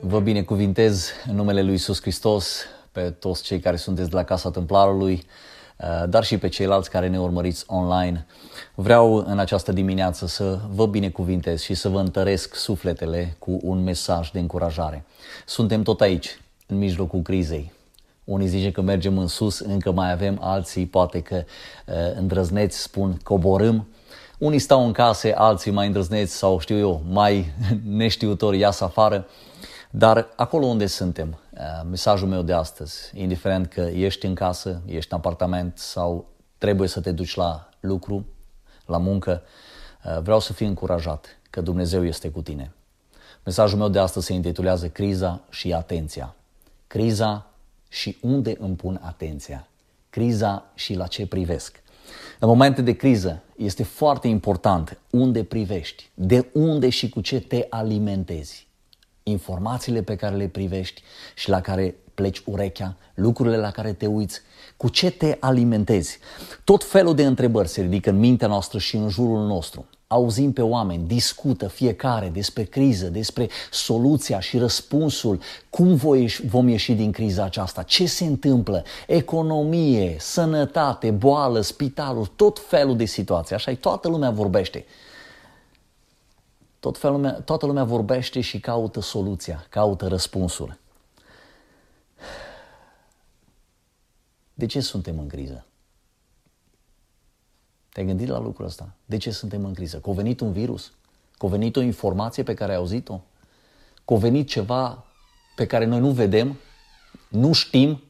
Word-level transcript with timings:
Vă 0.00 0.20
binecuvintez 0.20 1.10
în 1.28 1.34
numele 1.34 1.62
Lui 1.62 1.70
Iisus 1.70 2.00
Hristos 2.00 2.64
pe 2.92 3.10
toți 3.10 3.42
cei 3.42 3.60
care 3.60 3.76
sunteți 3.76 4.08
de 4.08 4.16
la 4.16 4.24
Casa 4.24 4.50
Templarului, 4.50 5.24
uh, 5.78 6.08
dar 6.08 6.24
și 6.24 6.38
pe 6.38 6.48
ceilalți 6.48 6.90
care 6.90 7.08
ne 7.08 7.20
urmăriți 7.20 7.64
online. 7.66 8.26
Vreau 8.74 9.14
în 9.14 9.38
această 9.38 9.72
dimineață 9.72 10.26
să 10.26 10.58
vă 10.70 10.86
binecuvintez 10.86 11.60
și 11.60 11.74
să 11.74 11.88
vă 11.88 11.98
întăresc 11.98 12.54
sufletele 12.54 13.36
cu 13.38 13.58
un 13.62 13.82
mesaj 13.82 14.30
de 14.30 14.38
încurajare. 14.38 15.04
Suntem 15.46 15.82
tot 15.82 16.00
aici, 16.00 16.40
în 16.66 16.78
mijlocul 16.78 17.22
crizei. 17.22 17.72
Unii 18.24 18.46
zice 18.46 18.70
că 18.70 18.80
mergem 18.80 19.18
în 19.18 19.26
sus, 19.26 19.58
încă 19.58 19.92
mai 19.92 20.12
avem 20.12 20.38
alții, 20.40 20.86
poate 20.86 21.20
că 21.20 21.34
uh, 21.86 21.94
îndrăzneți 22.16 22.82
spun 22.82 23.18
coborâm. 23.22 23.86
Unii 24.38 24.58
stau 24.58 24.86
în 24.86 24.92
case, 24.92 25.32
alții 25.34 25.70
mai 25.70 25.86
îndrăzneți 25.86 26.36
sau 26.36 26.58
știu 26.58 26.78
eu, 26.78 27.02
mai 27.08 27.52
neștiutori 27.84 28.58
iasă 28.58 28.84
afară. 28.84 29.26
Dar 29.90 30.28
acolo 30.36 30.66
unde 30.66 30.86
suntem, 30.86 31.38
uh, 31.50 31.60
mesajul 31.88 32.28
meu 32.28 32.42
de 32.42 32.52
astăzi, 32.52 33.10
indiferent 33.14 33.66
că 33.66 33.80
ești 33.80 34.26
în 34.26 34.34
casă, 34.34 34.82
ești 34.86 35.12
în 35.12 35.18
apartament 35.18 35.78
sau 35.78 36.26
trebuie 36.58 36.88
să 36.88 37.00
te 37.00 37.12
duci 37.12 37.34
la 37.34 37.68
lucru, 37.80 38.26
la 38.86 38.98
muncă, 38.98 39.42
uh, 40.04 40.20
vreau 40.22 40.40
să 40.40 40.52
fii 40.52 40.66
încurajat 40.66 41.26
că 41.50 41.60
Dumnezeu 41.60 42.04
este 42.04 42.30
cu 42.30 42.42
tine. 42.42 42.72
Mesajul 43.44 43.78
meu 43.78 43.88
de 43.88 43.98
astăzi 43.98 44.26
se 44.26 44.32
intitulează 44.32 44.88
Criza 44.88 45.40
și 45.50 45.72
atenția. 45.72 46.34
Criza 46.86 47.46
și 47.88 48.18
unde 48.22 48.56
îmi 48.58 48.76
pun 48.76 49.00
atenția. 49.02 49.68
Criza 50.10 50.64
și 50.74 50.94
la 50.94 51.06
ce 51.06 51.26
privesc. 51.26 51.82
În 52.38 52.48
momente 52.48 52.82
de 52.82 52.92
criză 52.92 53.42
este 53.56 53.82
foarte 53.82 54.28
important 54.28 54.98
unde 55.10 55.44
privești, 55.44 56.10
de 56.14 56.48
unde 56.52 56.88
și 56.88 57.08
cu 57.08 57.20
ce 57.20 57.40
te 57.40 57.66
alimentezi 57.70 58.66
informațiile 59.28 60.02
pe 60.02 60.16
care 60.16 60.36
le 60.36 60.48
privești 60.48 61.02
și 61.34 61.48
la 61.48 61.60
care 61.60 61.94
pleci 62.14 62.42
urechea, 62.44 62.96
lucrurile 63.14 63.56
la 63.56 63.70
care 63.70 63.92
te 63.92 64.06
uiți, 64.06 64.40
cu 64.76 64.88
ce 64.88 65.10
te 65.10 65.36
alimentezi. 65.40 66.18
Tot 66.64 66.84
felul 66.84 67.14
de 67.14 67.24
întrebări 67.24 67.68
se 67.68 67.80
ridică 67.80 68.10
în 68.10 68.18
mintea 68.18 68.48
noastră 68.48 68.78
și 68.78 68.96
în 68.96 69.08
jurul 69.08 69.46
nostru. 69.46 69.86
Auzim 70.08 70.52
pe 70.52 70.62
oameni, 70.62 71.06
discută 71.06 71.68
fiecare 71.68 72.28
despre 72.28 72.64
criză, 72.64 73.06
despre 73.06 73.48
soluția 73.70 74.40
și 74.40 74.58
răspunsul, 74.58 75.40
cum 75.70 75.94
vom 76.46 76.68
ieși 76.68 76.92
din 76.92 77.12
criza 77.12 77.44
aceasta, 77.44 77.82
ce 77.82 78.06
se 78.06 78.24
întâmplă, 78.24 78.84
economie, 79.06 80.16
sănătate, 80.18 81.10
boală, 81.10 81.60
spitaluri, 81.60 82.30
tot 82.36 82.58
felul 82.58 82.96
de 82.96 83.04
situații. 83.04 83.54
Așa 83.54 83.74
toată 83.74 84.08
lumea 84.08 84.30
vorbește. 84.30 84.84
Tot 86.80 86.98
felul, 86.98 87.42
toată 87.44 87.66
lumea 87.66 87.84
vorbește 87.84 88.40
și 88.40 88.60
caută 88.60 89.00
soluția, 89.00 89.66
caută 89.68 90.06
răspunsul. 90.06 90.78
De 94.54 94.66
ce 94.66 94.80
suntem 94.80 95.18
în 95.18 95.26
criză? 95.26 95.65
Te-ai 97.96 98.08
gândit 98.08 98.28
la 98.28 98.40
lucrul 98.40 98.66
ăsta? 98.66 98.88
De 99.04 99.16
ce 99.16 99.30
suntem 99.30 99.64
în 99.64 99.74
criză? 99.74 99.98
Că 99.98 100.10
a 100.10 100.12
venit 100.12 100.40
un 100.40 100.52
virus? 100.52 100.92
Că 101.38 101.46
a 101.46 101.48
venit 101.48 101.76
o 101.76 101.80
informație 101.80 102.42
pe 102.42 102.54
care 102.54 102.72
ai 102.72 102.78
auzit-o? 102.78 103.20
Că 104.04 104.14
a 104.14 104.16
venit 104.16 104.48
ceva 104.48 105.04
pe 105.54 105.66
care 105.66 105.84
noi 105.84 105.98
nu 105.98 106.10
vedem? 106.10 106.56
Nu 107.28 107.52
știm? 107.52 108.02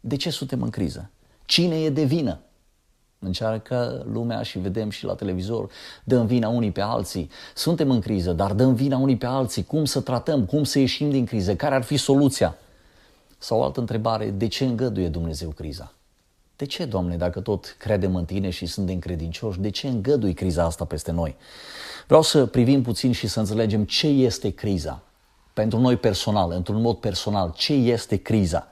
De 0.00 0.16
ce 0.16 0.30
suntem 0.30 0.62
în 0.62 0.70
criză? 0.70 1.10
Cine 1.44 1.80
e 1.82 1.90
de 1.90 2.04
vină? 2.04 2.40
Încearcă 3.18 4.06
lumea 4.12 4.42
și 4.42 4.58
vedem 4.58 4.90
și 4.90 5.04
la 5.04 5.14
televizor, 5.14 5.70
dăm 6.04 6.26
vina 6.26 6.48
unii 6.48 6.72
pe 6.72 6.80
alții. 6.80 7.30
Suntem 7.54 7.90
în 7.90 8.00
criză, 8.00 8.32
dar 8.32 8.52
dăm 8.52 8.74
vina 8.74 8.96
unii 8.96 9.16
pe 9.16 9.26
alții. 9.26 9.64
Cum 9.64 9.84
să 9.84 10.00
tratăm? 10.00 10.44
Cum 10.44 10.64
să 10.64 10.78
ieșim 10.78 11.10
din 11.10 11.26
criză? 11.26 11.56
Care 11.56 11.74
ar 11.74 11.82
fi 11.82 11.96
soluția? 11.96 12.56
Sau 13.38 13.58
o 13.58 13.62
altă 13.62 13.80
întrebare, 13.80 14.30
de 14.30 14.48
ce 14.48 14.64
îngăduie 14.64 15.08
Dumnezeu 15.08 15.48
criza? 15.50 15.92
De 16.62 16.68
ce, 16.68 16.84
Doamne, 16.84 17.16
dacă 17.16 17.40
tot 17.40 17.76
credem 17.78 18.14
în 18.14 18.24
Tine 18.24 18.50
și 18.50 18.66
suntem 18.66 18.98
credincioși, 18.98 19.60
de 19.60 19.70
ce 19.70 19.88
îngădui 19.88 20.34
criza 20.34 20.64
asta 20.64 20.84
peste 20.84 21.12
noi? 21.12 21.36
Vreau 22.06 22.22
să 22.22 22.46
privim 22.46 22.82
puțin 22.82 23.12
și 23.12 23.26
să 23.26 23.38
înțelegem 23.38 23.84
ce 23.84 24.06
este 24.06 24.50
criza. 24.50 25.02
Pentru 25.52 25.78
noi 25.78 25.96
personal, 25.96 26.50
într-un 26.50 26.80
mod 26.80 26.96
personal, 26.96 27.52
ce 27.56 27.72
este 27.72 28.16
criza? 28.16 28.68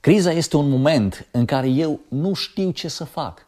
Criza 0.00 0.30
este 0.30 0.56
un 0.56 0.68
moment 0.68 1.28
în 1.30 1.44
care 1.44 1.68
eu 1.68 2.00
nu 2.08 2.34
știu 2.34 2.70
ce 2.70 2.88
să 2.88 3.04
fac. 3.04 3.46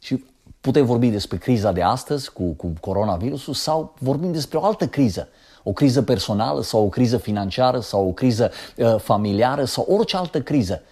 Și 0.00 0.24
putem 0.60 0.84
vorbi 0.84 1.08
despre 1.08 1.36
criza 1.36 1.72
de 1.72 1.82
astăzi 1.82 2.32
cu, 2.32 2.44
cu 2.44 2.72
coronavirusul 2.80 3.54
sau 3.54 3.94
vorbim 3.98 4.32
despre 4.32 4.58
o 4.58 4.64
altă 4.64 4.86
criză. 4.86 5.28
O 5.62 5.72
criză 5.72 6.02
personală 6.02 6.62
sau 6.62 6.84
o 6.84 6.88
criză 6.88 7.16
financiară 7.16 7.80
sau 7.80 8.08
o 8.08 8.12
criză 8.12 8.50
uh, 8.76 8.96
familiară 8.98 9.64
sau 9.64 9.86
orice 9.88 10.16
altă 10.16 10.42
criză. 10.42 10.82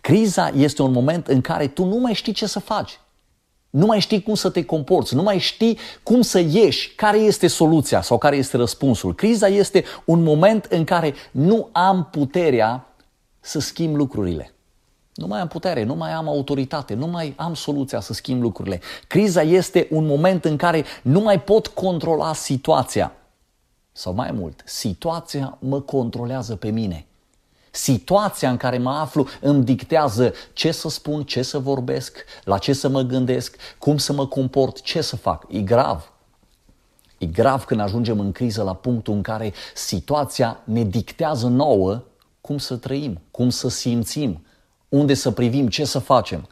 Criza 0.00 0.50
este 0.54 0.82
un 0.82 0.92
moment 0.92 1.26
în 1.26 1.40
care 1.40 1.66
tu 1.66 1.84
nu 1.84 1.96
mai 1.96 2.12
știi 2.12 2.32
ce 2.32 2.46
să 2.46 2.58
faci. 2.58 3.00
Nu 3.70 3.86
mai 3.86 4.00
știi 4.00 4.22
cum 4.22 4.34
să 4.34 4.50
te 4.50 4.64
comporți, 4.64 5.14
nu 5.14 5.22
mai 5.22 5.38
știi 5.38 5.78
cum 6.02 6.22
să 6.22 6.38
ieși, 6.38 6.94
care 6.94 7.18
este 7.18 7.46
soluția 7.46 8.02
sau 8.02 8.18
care 8.18 8.36
este 8.36 8.56
răspunsul. 8.56 9.14
Criza 9.14 9.46
este 9.46 9.84
un 10.04 10.22
moment 10.22 10.64
în 10.64 10.84
care 10.84 11.14
nu 11.30 11.68
am 11.72 12.08
puterea 12.10 12.86
să 13.40 13.60
schimb 13.60 13.96
lucrurile. 13.96 14.54
Nu 15.14 15.26
mai 15.26 15.40
am 15.40 15.48
putere, 15.48 15.84
nu 15.84 15.94
mai 15.94 16.12
am 16.12 16.28
autoritate, 16.28 16.94
nu 16.94 17.06
mai 17.06 17.34
am 17.36 17.54
soluția 17.54 18.00
să 18.00 18.12
schimb 18.12 18.42
lucrurile. 18.42 18.80
Criza 19.06 19.42
este 19.42 19.88
un 19.90 20.06
moment 20.06 20.44
în 20.44 20.56
care 20.56 20.84
nu 21.02 21.20
mai 21.20 21.40
pot 21.40 21.66
controla 21.66 22.32
situația. 22.32 23.12
Sau 23.92 24.12
mai 24.12 24.30
mult, 24.32 24.62
situația 24.64 25.58
mă 25.60 25.80
controlează 25.80 26.56
pe 26.56 26.70
mine. 26.70 27.06
Situația 27.70 28.50
în 28.50 28.56
care 28.56 28.78
mă 28.78 28.90
aflu 28.90 29.26
îmi 29.40 29.64
dictează 29.64 30.32
ce 30.52 30.72
să 30.72 30.88
spun, 30.88 31.24
ce 31.24 31.42
să 31.42 31.58
vorbesc, 31.58 32.24
la 32.44 32.58
ce 32.58 32.72
să 32.72 32.88
mă 32.88 33.00
gândesc, 33.02 33.56
cum 33.78 33.98
să 33.98 34.12
mă 34.12 34.26
comport, 34.26 34.80
ce 34.80 35.00
să 35.00 35.16
fac. 35.16 35.44
E 35.48 35.60
grav. 35.60 36.12
E 37.18 37.26
grav 37.26 37.64
când 37.64 37.80
ajungem 37.80 38.20
în 38.20 38.32
criză 38.32 38.62
la 38.62 38.74
punctul 38.74 39.14
în 39.14 39.22
care 39.22 39.52
situația 39.74 40.60
ne 40.64 40.82
dictează 40.82 41.46
nouă 41.46 42.02
cum 42.40 42.58
să 42.58 42.76
trăim, 42.76 43.20
cum 43.30 43.50
să 43.50 43.68
simțim, 43.68 44.44
unde 44.88 45.14
să 45.14 45.30
privim, 45.30 45.68
ce 45.68 45.84
să 45.84 45.98
facem. 45.98 46.48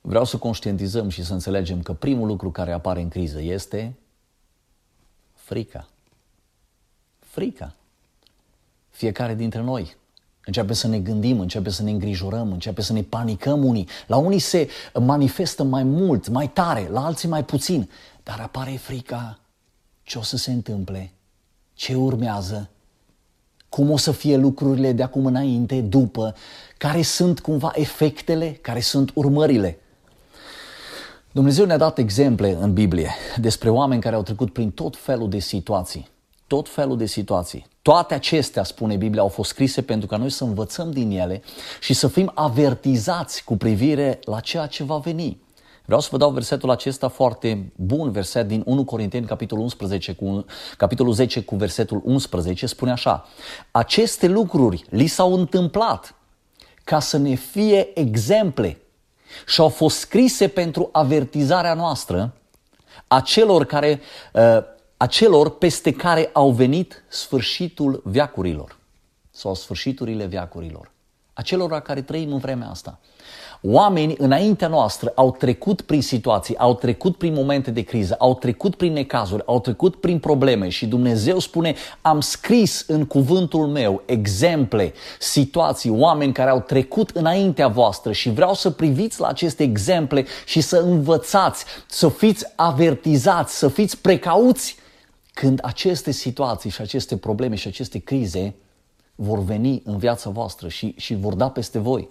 Vreau 0.00 0.24
să 0.24 0.36
conștientizăm 0.36 1.08
și 1.08 1.24
să 1.24 1.32
înțelegem 1.32 1.82
că 1.82 1.92
primul 1.92 2.26
lucru 2.26 2.50
care 2.50 2.72
apare 2.72 3.00
în 3.00 3.08
criză 3.08 3.40
este 3.40 3.94
frica. 5.34 5.88
Frica. 7.30 7.74
Fiecare 8.90 9.34
dintre 9.34 9.60
noi 9.60 9.96
începe 10.44 10.72
să 10.72 10.88
ne 10.88 10.98
gândim, 10.98 11.40
începe 11.40 11.70
să 11.70 11.82
ne 11.82 11.90
îngrijorăm, 11.90 12.52
începe 12.52 12.82
să 12.82 12.92
ne 12.92 13.02
panicăm 13.02 13.64
unii. 13.64 13.88
La 14.06 14.16
unii 14.16 14.38
se 14.38 14.68
manifestă 14.94 15.62
mai 15.62 15.82
mult, 15.82 16.28
mai 16.28 16.48
tare, 16.48 16.88
la 16.88 17.04
alții 17.04 17.28
mai 17.28 17.44
puțin. 17.44 17.90
Dar 18.22 18.40
apare 18.40 18.70
frica. 18.70 19.38
Ce 20.02 20.18
o 20.18 20.22
să 20.22 20.36
se 20.36 20.50
întâmple? 20.52 21.12
Ce 21.74 21.94
urmează? 21.94 22.70
cum 23.70 23.90
o 23.90 23.96
să 23.96 24.12
fie 24.12 24.36
lucrurile 24.36 24.92
de 24.92 25.02
acum 25.02 25.26
înainte, 25.26 25.80
după, 25.80 26.34
care 26.78 27.02
sunt 27.02 27.40
cumva 27.40 27.72
efectele, 27.74 28.58
care 28.60 28.80
sunt 28.80 29.10
urmările. 29.14 29.78
Dumnezeu 31.32 31.64
ne-a 31.64 31.76
dat 31.76 31.98
exemple 31.98 32.56
în 32.60 32.72
Biblie 32.72 33.10
despre 33.36 33.70
oameni 33.70 34.00
care 34.00 34.14
au 34.14 34.22
trecut 34.22 34.52
prin 34.52 34.70
tot 34.70 34.96
felul 34.96 35.28
de 35.28 35.38
situații. 35.38 36.08
Tot 36.50 36.68
felul 36.68 36.96
de 36.96 37.06
situații. 37.06 37.66
Toate 37.82 38.14
acestea, 38.14 38.64
spune 38.64 38.96
Biblia, 38.96 39.22
au 39.22 39.28
fost 39.28 39.50
scrise 39.50 39.82
pentru 39.82 40.08
ca 40.08 40.16
noi 40.16 40.30
să 40.30 40.44
învățăm 40.44 40.90
din 40.90 41.10
ele 41.10 41.42
și 41.80 41.94
să 41.94 42.08
fim 42.08 42.32
avertizați 42.34 43.44
cu 43.44 43.56
privire 43.56 44.18
la 44.24 44.40
ceea 44.40 44.66
ce 44.66 44.84
va 44.84 44.96
veni. 44.96 45.40
Vreau 45.84 46.00
să 46.00 46.08
vă 46.10 46.16
dau 46.16 46.30
versetul 46.30 46.70
acesta 46.70 47.08
foarte 47.08 47.72
bun, 47.76 48.10
verset 48.10 48.48
din 48.48 48.62
1 48.66 48.84
Corinteni, 48.84 49.26
capitolul 49.26 49.62
11, 49.64 50.12
cu, 50.12 50.44
capitolul 50.76 51.12
10 51.12 51.42
cu 51.42 51.56
versetul 51.56 52.00
11, 52.04 52.66
spune 52.66 52.90
așa. 52.90 53.28
Aceste 53.70 54.26
lucruri 54.26 54.84
li 54.88 55.06
s-au 55.06 55.34
întâmplat 55.34 56.14
ca 56.84 57.00
să 57.00 57.18
ne 57.18 57.34
fie 57.34 57.98
exemple 57.98 58.80
și 59.46 59.60
au 59.60 59.68
fost 59.68 59.98
scrise 59.98 60.48
pentru 60.48 60.88
avertizarea 60.92 61.74
noastră 61.74 62.34
a 63.06 63.20
celor, 63.20 63.64
care, 63.64 64.00
uh, 64.32 64.78
a 65.02 65.06
celor 65.06 65.50
peste 65.50 65.92
care 65.92 66.30
au 66.32 66.50
venit 66.50 67.04
sfârșitul 67.08 68.02
veacurilor 68.04 68.76
sau 69.30 69.54
sfârșiturile 69.54 70.24
veacurilor. 70.24 70.90
A 71.32 71.42
celor 71.42 71.80
care 71.80 72.02
trăim 72.02 72.32
în 72.32 72.38
vremea 72.38 72.68
asta. 72.68 72.98
Oameni 73.62 74.14
înaintea 74.18 74.68
noastră 74.68 75.12
au 75.14 75.32
trecut 75.38 75.80
prin 75.80 76.02
situații, 76.02 76.56
au 76.58 76.74
trecut 76.74 77.16
prin 77.16 77.32
momente 77.32 77.70
de 77.70 77.82
criză, 77.82 78.16
au 78.18 78.34
trecut 78.34 78.74
prin 78.74 78.92
necazuri, 78.92 79.42
au 79.46 79.60
trecut 79.60 79.96
prin 79.96 80.18
probleme 80.18 80.68
și 80.68 80.86
Dumnezeu 80.86 81.38
spune, 81.38 81.74
am 82.00 82.20
scris 82.20 82.84
în 82.86 83.06
cuvântul 83.06 83.66
meu 83.66 84.02
exemple, 84.06 84.92
situații, 85.18 85.90
oameni 85.90 86.32
care 86.32 86.50
au 86.50 86.60
trecut 86.60 87.10
înaintea 87.10 87.68
voastră 87.68 88.12
și 88.12 88.30
vreau 88.30 88.54
să 88.54 88.70
priviți 88.70 89.20
la 89.20 89.26
aceste 89.26 89.62
exemple 89.62 90.26
și 90.46 90.60
să 90.60 90.76
învățați, 90.76 91.64
să 91.86 92.08
fiți 92.08 92.46
avertizați, 92.56 93.58
să 93.58 93.68
fiți 93.68 93.98
precauți 93.98 94.78
când 95.40 95.58
aceste 95.62 96.10
situații 96.10 96.70
și 96.70 96.80
aceste 96.80 97.16
probleme 97.16 97.54
și 97.54 97.68
aceste 97.68 97.98
crize 97.98 98.54
vor 99.14 99.38
veni 99.38 99.82
în 99.84 99.98
viața 99.98 100.30
voastră 100.30 100.68
și, 100.68 100.94
și 100.96 101.14
vor 101.14 101.34
da 101.34 101.50
peste 101.50 101.78
voi. 101.78 102.08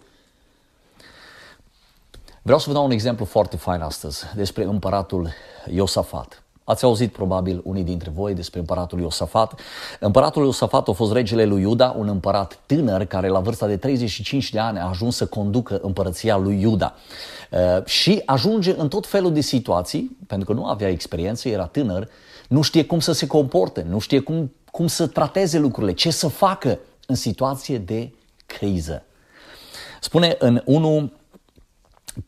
Vreau 2.41 2.59
să 2.59 2.65
vă 2.67 2.73
dau 2.73 2.85
un 2.85 2.91
exemplu 2.91 3.25
foarte 3.25 3.57
fain 3.57 3.81
astăzi 3.81 4.25
despre 4.35 4.63
împăratul 4.63 5.29
Iosafat. 5.71 6.43
Ați 6.63 6.83
auzit 6.83 7.11
probabil 7.11 7.61
unii 7.63 7.83
dintre 7.83 8.09
voi 8.09 8.33
despre 8.33 8.59
împăratul 8.59 8.99
Iosafat. 8.99 9.59
Împăratul 9.99 10.43
Iosafat 10.43 10.87
a 10.87 10.91
fost 10.91 11.11
regele 11.11 11.45
lui 11.45 11.61
Iuda, 11.61 11.95
un 11.97 12.07
împărat 12.07 12.59
tânăr 12.65 13.05
care 13.05 13.27
la 13.27 13.39
vârsta 13.39 13.67
de 13.67 13.77
35 13.77 14.51
de 14.51 14.59
ani 14.59 14.79
a 14.79 14.87
ajuns 14.87 15.15
să 15.15 15.25
conducă 15.25 15.79
împărăția 15.81 16.37
lui 16.37 16.61
Iuda. 16.61 16.95
Uh, 17.51 17.85
și 17.85 18.21
ajunge 18.25 18.75
în 18.77 18.87
tot 18.87 19.07
felul 19.07 19.33
de 19.33 19.41
situații, 19.41 20.17
pentru 20.27 20.47
că 20.53 20.59
nu 20.59 20.65
avea 20.65 20.89
experiență, 20.89 21.49
era 21.49 21.65
tânăr, 21.65 22.09
nu 22.49 22.61
știe 22.61 22.85
cum 22.85 22.99
să 22.99 23.11
se 23.11 23.27
comporte, 23.27 23.85
nu 23.89 23.99
știe 23.99 24.19
cum, 24.19 24.53
cum 24.71 24.87
să 24.87 25.07
trateze 25.07 25.59
lucrurile, 25.59 25.93
ce 25.93 26.11
să 26.11 26.27
facă 26.27 26.79
în 27.07 27.15
situație 27.15 27.77
de 27.77 28.13
criză. 28.45 29.03
Spune 30.01 30.35
în 30.39 30.61
1, 30.65 31.11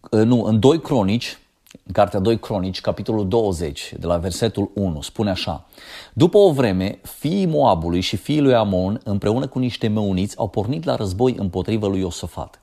nu, 0.09 0.43
în 0.43 0.59
2 0.59 0.81
cronici, 0.81 1.39
în 1.85 1.91
cartea 1.91 2.19
2 2.19 2.39
cronici, 2.39 2.81
capitolul 2.81 3.27
20, 3.27 3.93
de 3.99 4.05
la 4.05 4.17
versetul 4.17 4.71
1, 4.73 5.01
spune 5.01 5.29
așa. 5.29 5.67
După 6.13 6.37
o 6.37 6.51
vreme, 6.51 6.99
fiii 7.19 7.45
Moabului 7.45 8.01
și 8.01 8.15
fiii 8.15 8.41
lui 8.41 8.53
Amon, 8.53 9.01
împreună 9.03 9.47
cu 9.47 9.59
niște 9.59 9.87
meuniți, 9.87 10.37
au 10.37 10.47
pornit 10.47 10.83
la 10.83 10.95
război 10.95 11.35
împotriva 11.37 11.87
lui 11.87 11.99
Iosafat. 11.99 12.61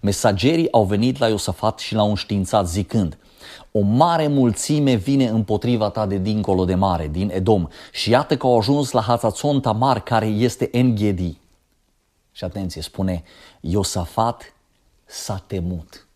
Mesagerii 0.00 0.72
au 0.72 0.84
venit 0.84 1.18
la 1.18 1.28
Iosafat 1.28 1.78
și 1.78 1.94
l-au 1.94 2.08
înștiințat 2.08 2.68
zicând, 2.68 3.18
o 3.72 3.80
mare 3.80 4.26
mulțime 4.26 4.94
vine 4.94 5.28
împotriva 5.28 5.90
ta 5.90 6.06
de 6.06 6.18
dincolo 6.18 6.64
de 6.64 6.74
mare, 6.74 7.08
din 7.08 7.30
Edom, 7.32 7.68
și 7.92 8.10
iată 8.10 8.36
că 8.36 8.46
au 8.46 8.58
ajuns 8.58 8.90
la 8.90 9.00
Hazațon 9.00 9.60
Tamar, 9.60 10.00
care 10.00 10.26
este 10.26 10.68
Enghedi. 10.72 11.36
Și 12.32 12.44
atenție, 12.44 12.82
spune, 12.82 13.22
Iosafat 13.60 14.54
s-a 15.04 15.42
temut. 15.46 16.06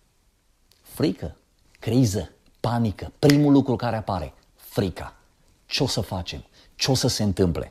Frică, 0.83 1.37
criză, 1.79 2.31
panică, 2.61 3.13
primul 3.19 3.53
lucru 3.53 3.77
care 3.77 3.97
apare, 3.97 4.35
frica. 4.55 5.15
Ce 5.67 5.83
o 5.83 5.87
să 5.87 6.01
facem? 6.01 6.45
Ce 6.75 6.91
o 6.91 6.95
să 6.95 7.09
se 7.09 7.23
întâmple? 7.23 7.71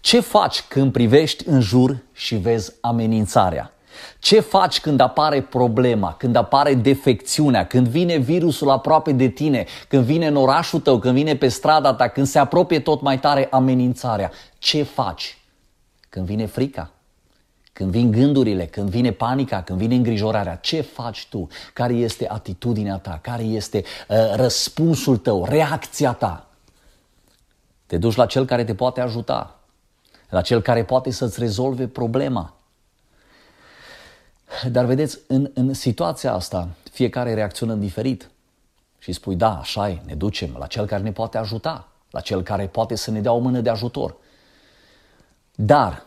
Ce 0.00 0.20
faci 0.20 0.62
când 0.62 0.92
privești 0.92 1.48
în 1.48 1.60
jur 1.60 2.02
și 2.12 2.36
vezi 2.36 2.72
amenințarea? 2.80 3.72
Ce 4.18 4.40
faci 4.40 4.80
când 4.80 5.00
apare 5.00 5.42
problema, 5.42 6.14
când 6.14 6.36
apare 6.36 6.74
defecțiunea, 6.74 7.66
când 7.66 7.88
vine 7.88 8.16
virusul 8.16 8.70
aproape 8.70 9.12
de 9.12 9.28
tine, 9.28 9.66
când 9.88 10.04
vine 10.04 10.26
în 10.26 10.36
orașul 10.36 10.80
tău, 10.80 10.98
când 10.98 11.14
vine 11.14 11.36
pe 11.36 11.48
strada 11.48 11.94
ta, 11.94 12.08
când 12.08 12.26
se 12.26 12.38
apropie 12.38 12.80
tot 12.80 13.00
mai 13.00 13.18
tare 13.20 13.48
amenințarea? 13.50 14.30
Ce 14.58 14.82
faci? 14.82 15.38
Când 16.08 16.26
vine 16.26 16.46
frica, 16.46 16.90
când 17.72 17.90
vin 17.90 18.10
gândurile, 18.10 18.66
când 18.66 18.90
vine 18.90 19.10
panica, 19.10 19.62
când 19.62 19.78
vine 19.78 19.94
îngrijorarea, 19.94 20.54
ce 20.54 20.80
faci 20.80 21.26
tu? 21.30 21.48
Care 21.72 21.92
este 21.92 22.28
atitudinea 22.28 22.98
ta? 22.98 23.18
Care 23.22 23.42
este 23.42 23.84
uh, 24.08 24.16
răspunsul 24.34 25.16
tău, 25.16 25.44
reacția 25.44 26.12
ta? 26.12 26.46
Te 27.86 27.98
duci 27.98 28.14
la 28.14 28.26
cel 28.26 28.44
care 28.44 28.64
te 28.64 28.74
poate 28.74 29.00
ajuta, 29.00 29.60
la 30.28 30.40
cel 30.40 30.60
care 30.60 30.84
poate 30.84 31.10
să-ți 31.10 31.40
rezolve 31.40 31.86
problema. 31.86 32.54
Dar 34.70 34.84
vedeți, 34.84 35.18
în, 35.26 35.50
în 35.54 35.74
situația 35.74 36.32
asta, 36.32 36.68
fiecare 36.90 37.34
reacționează 37.34 37.80
diferit. 37.80 38.30
Și 38.98 39.12
spui, 39.12 39.36
da, 39.36 39.58
așa 39.58 39.88
e, 39.88 40.02
ne 40.06 40.14
ducem 40.14 40.56
la 40.58 40.66
cel 40.66 40.86
care 40.86 41.02
ne 41.02 41.12
poate 41.12 41.38
ajuta, 41.38 41.88
la 42.10 42.20
cel 42.20 42.42
care 42.42 42.66
poate 42.66 42.94
să 42.94 43.10
ne 43.10 43.20
dea 43.20 43.32
o 43.32 43.38
mână 43.38 43.60
de 43.60 43.70
ajutor. 43.70 44.16
Dar, 45.54 46.06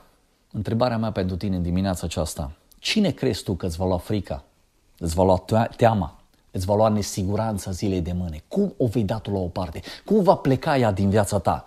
întrebarea 0.51 0.97
mea 0.97 1.11
pentru 1.11 1.35
tine 1.35 1.55
în 1.55 1.61
dimineața 1.61 2.05
aceasta, 2.05 2.51
cine 2.79 3.11
crezi 3.11 3.43
tu 3.43 3.53
că 3.53 3.65
îți 3.65 3.77
va 3.77 3.85
lua 3.85 3.97
frica, 3.97 4.43
îți 4.97 5.15
va 5.15 5.23
lua 5.23 5.67
teama, 5.77 6.19
îți 6.51 6.65
va 6.65 6.75
lua 6.75 6.89
nesiguranța 6.89 7.71
zilei 7.71 8.01
de 8.01 8.11
mâine? 8.11 8.43
Cum 8.47 8.73
o 8.77 8.85
vei 8.85 9.03
da 9.03 9.17
tu 9.17 9.31
la 9.31 9.39
o 9.39 9.47
parte? 9.47 9.81
Cum 10.05 10.23
va 10.23 10.35
pleca 10.35 10.77
ea 10.77 10.91
din 10.91 11.09
viața 11.09 11.39
ta? 11.39 11.65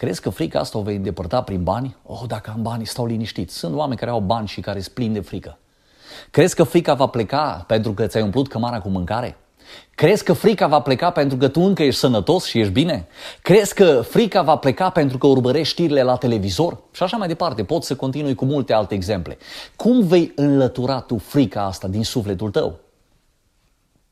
Crezi 0.00 0.20
că 0.20 0.30
frica 0.30 0.58
asta 0.58 0.78
o 0.78 0.82
vei 0.82 0.96
îndepărta 0.96 1.42
prin 1.42 1.62
bani? 1.62 1.96
Oh, 2.06 2.20
dacă 2.26 2.52
am 2.54 2.62
bani, 2.62 2.86
stau 2.86 3.06
liniștit. 3.06 3.50
Sunt 3.50 3.74
oameni 3.74 3.98
care 3.98 4.10
au 4.10 4.20
bani 4.20 4.48
și 4.48 4.60
care 4.60 4.80
sunt 4.80 5.12
de 5.12 5.20
frică. 5.20 5.58
Crezi 6.30 6.54
că 6.54 6.62
frica 6.62 6.94
va 6.94 7.06
pleca 7.06 7.64
pentru 7.66 7.92
că 7.92 8.06
ți-ai 8.06 8.22
umplut 8.22 8.48
cămara 8.48 8.80
cu 8.80 8.88
mâncare? 8.88 9.36
Crezi 9.94 10.24
că 10.24 10.32
frica 10.32 10.66
va 10.66 10.80
pleca 10.80 11.10
pentru 11.10 11.36
că 11.36 11.48
tu 11.48 11.60
încă 11.60 11.82
ești 11.82 12.00
sănătos 12.00 12.44
și 12.44 12.58
ești 12.58 12.72
bine? 12.72 13.06
Crezi 13.42 13.74
că 13.74 14.00
frica 14.00 14.42
va 14.42 14.56
pleca 14.56 14.90
pentru 14.90 15.18
că 15.18 15.26
urmărești 15.26 15.72
știrile 15.72 16.02
la 16.02 16.16
televizor? 16.16 16.78
Și 16.92 17.02
așa 17.02 17.16
mai 17.16 17.28
departe, 17.28 17.64
pot 17.64 17.84
să 17.84 17.96
continui 17.96 18.34
cu 18.34 18.44
multe 18.44 18.72
alte 18.72 18.94
exemple. 18.94 19.38
Cum 19.76 20.06
vei 20.06 20.32
înlătura 20.36 21.00
tu 21.00 21.18
frica 21.18 21.62
asta 21.62 21.88
din 21.88 22.04
sufletul 22.04 22.50
tău? 22.50 22.78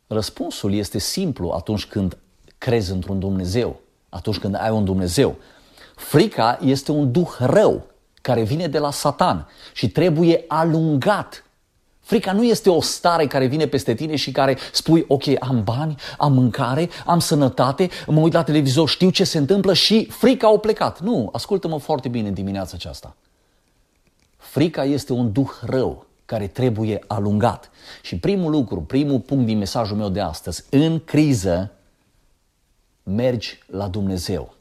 Răspunsul 0.06 0.74
este 0.74 0.98
simplu 0.98 1.50
atunci 1.50 1.86
când 1.86 2.16
crezi 2.58 2.92
într-un 2.92 3.18
Dumnezeu, 3.18 3.80
atunci 4.08 4.38
când 4.38 4.54
ai 4.54 4.70
un 4.70 4.84
Dumnezeu. 4.84 5.36
Frica 5.98 6.58
este 6.62 6.92
un 6.92 7.12
duh 7.12 7.30
rău 7.38 7.86
care 8.22 8.42
vine 8.42 8.66
de 8.66 8.78
la 8.78 8.90
Satan 8.90 9.48
și 9.72 9.90
trebuie 9.90 10.44
alungat. 10.48 11.44
Frica 12.00 12.32
nu 12.32 12.44
este 12.44 12.70
o 12.70 12.80
stare 12.80 13.26
care 13.26 13.46
vine 13.46 13.66
peste 13.66 13.94
tine 13.94 14.16
și 14.16 14.32
care 14.32 14.56
spui, 14.72 15.04
ok, 15.08 15.22
am 15.40 15.64
bani, 15.64 15.94
am 16.18 16.32
mâncare, 16.32 16.88
am 17.06 17.18
sănătate, 17.18 17.88
mă 18.06 18.20
uit 18.20 18.32
la 18.32 18.42
televizor, 18.42 18.88
știu 18.88 19.10
ce 19.10 19.24
se 19.24 19.38
întâmplă 19.38 19.72
și 19.72 20.06
frica 20.10 20.46
au 20.46 20.58
plecat. 20.58 21.00
Nu, 21.00 21.28
ascultă-mă 21.32 21.78
foarte 21.78 22.08
bine 22.08 22.28
în 22.28 22.34
dimineața 22.34 22.72
aceasta. 22.74 23.16
Frica 24.36 24.84
este 24.84 25.12
un 25.12 25.32
duh 25.32 25.50
rău 25.60 26.06
care 26.24 26.46
trebuie 26.46 27.04
alungat. 27.06 27.70
Și 28.02 28.18
primul 28.18 28.50
lucru, 28.50 28.80
primul 28.80 29.20
punct 29.20 29.46
din 29.46 29.58
mesajul 29.58 29.96
meu 29.96 30.08
de 30.08 30.20
astăzi, 30.20 30.64
în 30.70 31.00
criză, 31.04 31.72
mergi 33.02 33.58
la 33.66 33.88
Dumnezeu 33.88 34.56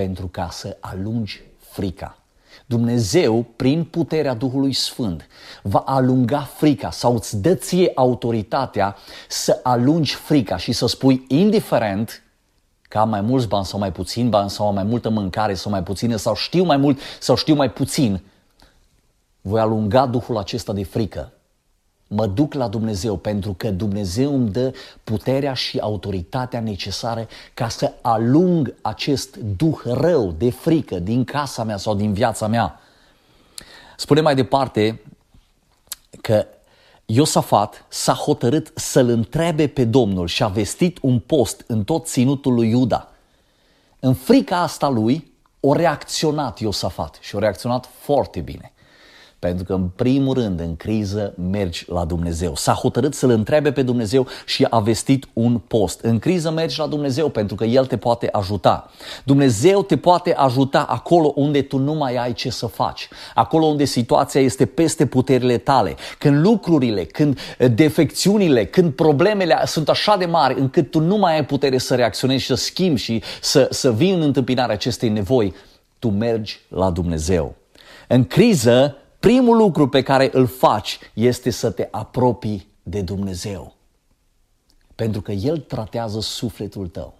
pentru 0.00 0.26
ca 0.26 0.48
să 0.50 0.76
alungi 0.80 1.42
frica. 1.58 2.18
Dumnezeu, 2.66 3.46
prin 3.56 3.84
puterea 3.84 4.34
Duhului 4.34 4.72
Sfânt, 4.72 5.26
va 5.62 5.78
alunga 5.78 6.40
frica 6.40 6.90
sau 6.90 7.14
îți 7.14 7.40
dă 7.40 7.54
ție 7.54 7.92
autoritatea 7.94 8.96
să 9.28 9.60
alungi 9.62 10.14
frica 10.14 10.56
și 10.56 10.72
să 10.72 10.86
spui, 10.86 11.24
indiferent 11.28 12.22
că 12.88 12.98
am 12.98 13.08
mai 13.08 13.20
mulți 13.20 13.48
bani 13.48 13.64
sau 13.64 13.78
mai 13.78 13.92
puțin 13.92 14.28
bani 14.28 14.50
sau 14.50 14.66
am 14.66 14.74
mai 14.74 14.84
multă 14.84 15.08
mâncare 15.08 15.54
sau 15.54 15.70
mai 15.70 15.82
puțină 15.82 16.16
sau 16.16 16.34
știu 16.34 16.64
mai 16.64 16.76
mult 16.76 16.98
sau 17.18 17.36
știu 17.36 17.54
mai 17.54 17.70
puțin, 17.70 18.20
voi 19.40 19.60
alunga 19.60 20.06
Duhul 20.06 20.36
acesta 20.36 20.72
de 20.72 20.84
frică 20.84 21.32
mă 22.12 22.26
duc 22.26 22.54
la 22.54 22.68
Dumnezeu 22.68 23.16
pentru 23.16 23.52
că 23.52 23.70
Dumnezeu 23.70 24.34
îmi 24.34 24.50
dă 24.50 24.74
puterea 25.04 25.54
și 25.54 25.78
autoritatea 25.78 26.60
necesară 26.60 27.26
ca 27.54 27.68
să 27.68 27.92
alung 28.00 28.74
acest 28.82 29.36
duh 29.36 29.80
rău 29.84 30.32
de 30.38 30.50
frică 30.50 30.98
din 30.98 31.24
casa 31.24 31.64
mea 31.64 31.76
sau 31.76 31.94
din 31.94 32.12
viața 32.12 32.46
mea. 32.46 32.80
Spune 33.96 34.20
mai 34.20 34.34
departe 34.34 35.00
că 36.20 36.46
Iosafat 37.06 37.84
s-a 37.88 38.12
hotărât 38.12 38.72
să-l 38.74 39.08
întrebe 39.08 39.66
pe 39.66 39.84
Domnul 39.84 40.26
și 40.26 40.42
a 40.42 40.48
vestit 40.48 40.98
un 41.02 41.18
post 41.18 41.64
în 41.66 41.84
tot 41.84 42.06
ținutul 42.06 42.54
lui 42.54 42.68
Iuda. 42.68 43.08
În 44.00 44.14
frica 44.14 44.62
asta 44.62 44.88
lui, 44.88 45.32
o 45.60 45.72
reacționat 45.72 46.58
Iosafat 46.58 47.18
și 47.20 47.34
o 47.34 47.38
reacționat 47.38 47.88
foarte 48.00 48.40
bine. 48.40 48.72
Pentru 49.40 49.64
că, 49.64 49.72
în 49.72 49.88
primul 49.96 50.34
rând, 50.34 50.60
în 50.60 50.76
criză 50.76 51.34
mergi 51.50 51.84
la 51.88 52.04
Dumnezeu. 52.04 52.54
S-a 52.54 52.72
hotărât 52.72 53.14
să-L 53.14 53.30
întrebe 53.30 53.72
pe 53.72 53.82
Dumnezeu 53.82 54.26
și 54.46 54.66
a 54.70 54.78
vestit 54.78 55.28
un 55.32 55.58
post. 55.58 56.00
În 56.00 56.18
criză 56.18 56.50
mergi 56.50 56.78
la 56.78 56.86
Dumnezeu 56.86 57.28
pentru 57.28 57.54
că 57.54 57.64
El 57.64 57.86
te 57.86 57.96
poate 57.96 58.28
ajuta. 58.32 58.90
Dumnezeu 59.24 59.82
te 59.82 59.96
poate 59.96 60.34
ajuta 60.34 60.82
acolo 60.82 61.32
unde 61.36 61.62
tu 61.62 61.78
nu 61.78 61.94
mai 61.94 62.16
ai 62.16 62.32
ce 62.32 62.50
să 62.50 62.66
faci. 62.66 63.08
Acolo 63.34 63.64
unde 63.64 63.84
situația 63.84 64.40
este 64.40 64.66
peste 64.66 65.06
puterile 65.06 65.58
tale. 65.58 65.96
Când 66.18 66.44
lucrurile, 66.44 67.04
când 67.04 67.38
defecțiunile, 67.74 68.64
când 68.64 68.92
problemele 68.92 69.62
sunt 69.66 69.88
așa 69.88 70.16
de 70.16 70.26
mari 70.26 70.60
încât 70.60 70.90
tu 70.90 71.00
nu 71.00 71.16
mai 71.16 71.34
ai 71.34 71.44
putere 71.44 71.78
să 71.78 71.94
reacționezi 71.94 72.40
și 72.40 72.46
să 72.46 72.54
schimbi 72.54 73.00
și 73.00 73.22
să, 73.40 73.68
să 73.70 73.92
vii 73.92 74.12
în 74.12 74.20
întâmpinarea 74.20 74.74
acestei 74.74 75.08
nevoi, 75.08 75.54
tu 75.98 76.08
mergi 76.10 76.60
la 76.68 76.90
Dumnezeu. 76.90 77.54
În 78.08 78.24
criză 78.24 78.94
primul 79.20 79.56
lucru 79.56 79.88
pe 79.88 80.02
care 80.02 80.30
îl 80.32 80.46
faci 80.46 80.98
este 81.14 81.50
să 81.50 81.70
te 81.70 81.88
apropii 81.90 82.68
de 82.82 83.00
Dumnezeu. 83.00 83.74
Pentru 84.94 85.20
că 85.20 85.32
El 85.32 85.58
tratează 85.58 86.20
sufletul 86.20 86.86
tău. 86.86 87.14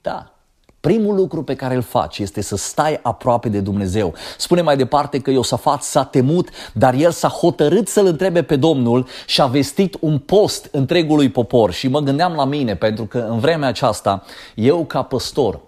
Da, 0.00 0.34
Primul 0.80 1.14
lucru 1.14 1.42
pe 1.42 1.54
care 1.54 1.74
îl 1.74 1.82
faci 1.82 2.18
este 2.18 2.40
să 2.40 2.56
stai 2.56 2.98
aproape 3.02 3.48
de 3.48 3.60
Dumnezeu. 3.60 4.14
Spune 4.38 4.60
mai 4.60 4.76
departe 4.76 5.20
că 5.20 5.30
Iosafat 5.30 5.82
s-a 5.82 6.04
temut, 6.04 6.48
dar 6.72 6.94
el 6.94 7.10
s-a 7.10 7.28
hotărât 7.28 7.88
să-L 7.88 8.06
întrebe 8.06 8.42
pe 8.42 8.56
Domnul 8.56 9.06
și 9.26 9.40
a 9.40 9.46
vestit 9.46 9.96
un 10.00 10.18
post 10.18 10.68
întregului 10.72 11.30
popor. 11.30 11.72
Și 11.72 11.88
mă 11.88 12.00
gândeam 12.00 12.32
la 12.32 12.44
mine, 12.44 12.76
pentru 12.76 13.04
că 13.04 13.18
în 13.18 13.38
vremea 13.38 13.68
aceasta, 13.68 14.22
eu 14.54 14.84
ca 14.84 15.02
păstor, 15.02 15.60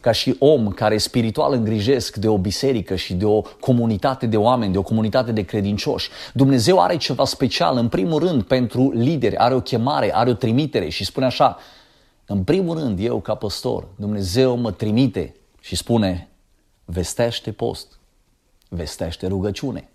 ca 0.00 0.12
și 0.12 0.36
om 0.38 0.68
care 0.68 0.98
spiritual 0.98 1.52
îngrijesc 1.52 2.16
de 2.16 2.28
o 2.28 2.38
biserică 2.38 2.96
și 2.96 3.14
de 3.14 3.24
o 3.24 3.42
comunitate 3.60 4.26
de 4.26 4.36
oameni, 4.36 4.72
de 4.72 4.78
o 4.78 4.82
comunitate 4.82 5.32
de 5.32 5.42
credincioși. 5.42 6.10
Dumnezeu 6.32 6.80
are 6.80 6.96
ceva 6.96 7.24
special, 7.24 7.76
în 7.76 7.88
primul 7.88 8.18
rând, 8.18 8.42
pentru 8.42 8.90
lideri, 8.94 9.36
are 9.36 9.54
o 9.54 9.60
chemare, 9.60 10.14
are 10.14 10.30
o 10.30 10.34
trimitere 10.34 10.88
și 10.88 11.04
spune 11.04 11.26
așa, 11.26 11.58
în 12.26 12.44
primul 12.44 12.78
rând, 12.78 12.98
eu 13.00 13.20
ca 13.20 13.34
păstor, 13.34 13.86
Dumnezeu 13.96 14.56
mă 14.56 14.70
trimite 14.72 15.34
și 15.60 15.76
spune, 15.76 16.28
vestește 16.84 17.52
post, 17.52 17.98
vestește 18.68 19.26
rugăciune, 19.26 19.88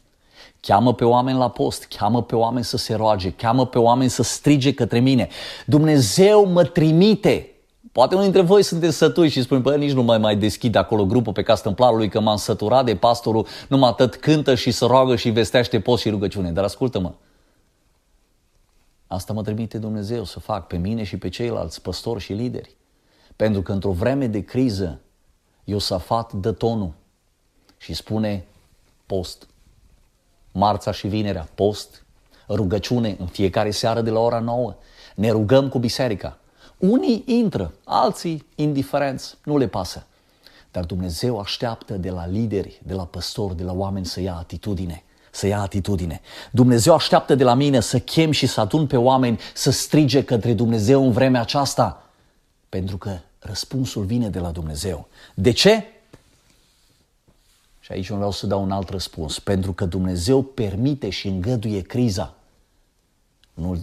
cheamă 0.59 0.93
pe 0.93 1.05
oameni 1.05 1.37
la 1.37 1.49
post, 1.49 1.85
cheamă 1.97 2.23
pe 2.23 2.35
oameni 2.35 2.65
să 2.65 2.77
se 2.77 2.93
roage, 2.93 3.31
cheamă 3.31 3.65
pe 3.65 3.79
oameni 3.79 4.09
să 4.09 4.23
strige 4.23 4.73
către 4.73 4.99
mine. 4.99 5.27
Dumnezeu 5.65 6.45
mă 6.45 6.63
trimite. 6.63 7.54
Poate 7.95 8.15
unul 8.15 8.31
dintre 8.31 8.41
voi 8.41 8.63
sunteți 8.63 8.97
sătui 8.97 9.29
și 9.29 9.41
spune, 9.41 9.59
bă, 9.59 9.75
nici 9.75 9.91
nu 9.91 10.03
mai 10.03 10.17
mai 10.17 10.35
deschid 10.35 10.75
acolo 10.75 11.05
grupul 11.05 11.33
pe 11.33 11.43
ca 11.43 11.55
stâmplarului 11.55 12.09
că 12.09 12.19
m-am 12.19 12.35
săturat 12.35 12.85
de 12.85 12.95
pastorul, 12.95 13.47
numai 13.69 13.89
atât 13.89 14.15
cântă 14.15 14.55
și 14.55 14.71
se 14.71 14.85
roagă 14.85 15.15
și 15.15 15.29
vestește 15.29 15.79
post 15.79 16.01
și 16.01 16.09
rugăciune. 16.09 16.51
Dar 16.51 16.63
ascultă-mă, 16.63 17.13
Asta 19.07 19.33
mă 19.33 19.41
trimite 19.41 19.77
Dumnezeu 19.77 20.23
să 20.23 20.39
fac 20.39 20.67
pe 20.67 20.77
mine 20.77 21.03
și 21.03 21.17
pe 21.17 21.29
ceilalți 21.29 21.81
păstori 21.81 22.19
și 22.19 22.33
lideri. 22.33 22.75
Pentru 23.35 23.61
că 23.61 23.71
într-o 23.71 23.91
vreme 23.91 24.27
de 24.27 24.43
criză, 24.43 24.99
Iosafat 25.63 26.33
dă 26.33 26.51
tonul 26.51 26.91
și 27.77 27.93
spune 27.93 28.45
post. 29.05 29.47
Marța 30.51 30.91
și 30.91 31.07
vinerea, 31.07 31.47
post, 31.55 32.05
rugăciune 32.49 33.15
în 33.19 33.27
fiecare 33.27 33.71
seară 33.71 34.01
de 34.01 34.09
la 34.09 34.19
ora 34.19 34.39
9. 34.39 34.75
Ne 35.15 35.29
rugăm 35.29 35.69
cu 35.69 35.79
biserica. 35.79 36.39
Unii 36.77 37.23
intră, 37.25 37.73
alții 37.83 38.45
indiferenți, 38.55 39.37
nu 39.43 39.57
le 39.57 39.67
pasă. 39.67 40.05
Dar 40.71 40.85
Dumnezeu 40.85 41.39
așteaptă 41.39 41.93
de 41.93 42.09
la 42.09 42.27
lideri, 42.27 42.81
de 42.83 42.93
la 42.93 43.05
păstori, 43.05 43.57
de 43.57 43.63
la 43.63 43.73
oameni 43.73 44.05
să 44.05 44.21
ia 44.21 44.35
atitudine 44.35 45.03
să 45.35 45.47
ia 45.47 45.61
atitudine. 45.61 46.21
Dumnezeu 46.51 46.93
așteaptă 46.93 47.35
de 47.35 47.43
la 47.43 47.53
mine 47.53 47.79
să 47.79 47.99
chem 47.99 48.31
și 48.31 48.45
să 48.45 48.61
adun 48.61 48.87
pe 48.87 48.97
oameni 48.97 49.39
să 49.53 49.71
strige 49.71 50.23
către 50.23 50.53
Dumnezeu 50.53 51.05
în 51.05 51.11
vremea 51.11 51.41
aceasta. 51.41 52.09
Pentru 52.69 52.97
că 52.97 53.17
răspunsul 53.39 54.03
vine 54.03 54.29
de 54.29 54.39
la 54.39 54.51
Dumnezeu. 54.51 55.07
De 55.33 55.51
ce? 55.51 55.83
Și 57.79 57.91
aici 57.91 58.09
vreau 58.09 58.31
să 58.31 58.47
dau 58.47 58.63
un 58.63 58.71
alt 58.71 58.89
răspuns. 58.89 59.39
Pentru 59.39 59.73
că 59.73 59.85
Dumnezeu 59.85 60.41
permite 60.41 61.09
și 61.09 61.27
îngăduie 61.27 61.81
criza. 61.81 62.33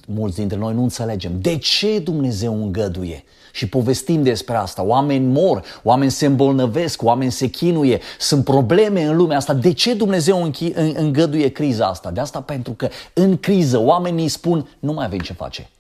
Mulți 0.07 0.37
dintre 0.37 0.59
noi 0.59 0.75
nu 0.75 0.83
înțelegem 0.83 1.33
de 1.41 1.57
ce 1.57 1.99
Dumnezeu 1.99 2.63
îngăduie 2.63 3.25
și 3.53 3.69
povestim 3.69 4.23
despre 4.23 4.57
asta. 4.57 4.83
Oameni 4.83 5.27
mor, 5.27 5.63
oameni 5.83 6.11
se 6.11 6.27
îmbolnăvesc, 6.27 7.03
oameni 7.03 7.33
se 7.33 7.47
chinuie, 7.47 8.01
sunt 8.19 8.45
probleme 8.45 9.03
în 9.03 9.17
lumea 9.17 9.37
asta. 9.37 9.55
De 9.55 9.73
ce 9.73 9.95
Dumnezeu 9.95 10.53
îngăduie 10.95 11.49
criza 11.49 11.87
asta? 11.87 12.11
De 12.11 12.21
asta 12.21 12.41
pentru 12.41 12.73
că 12.73 12.89
în 13.13 13.39
criză 13.39 13.79
oamenii 13.79 14.29
spun 14.29 14.69
nu 14.79 14.93
mai 14.93 15.05
avem 15.05 15.19
ce 15.19 15.33
face. 15.33 15.71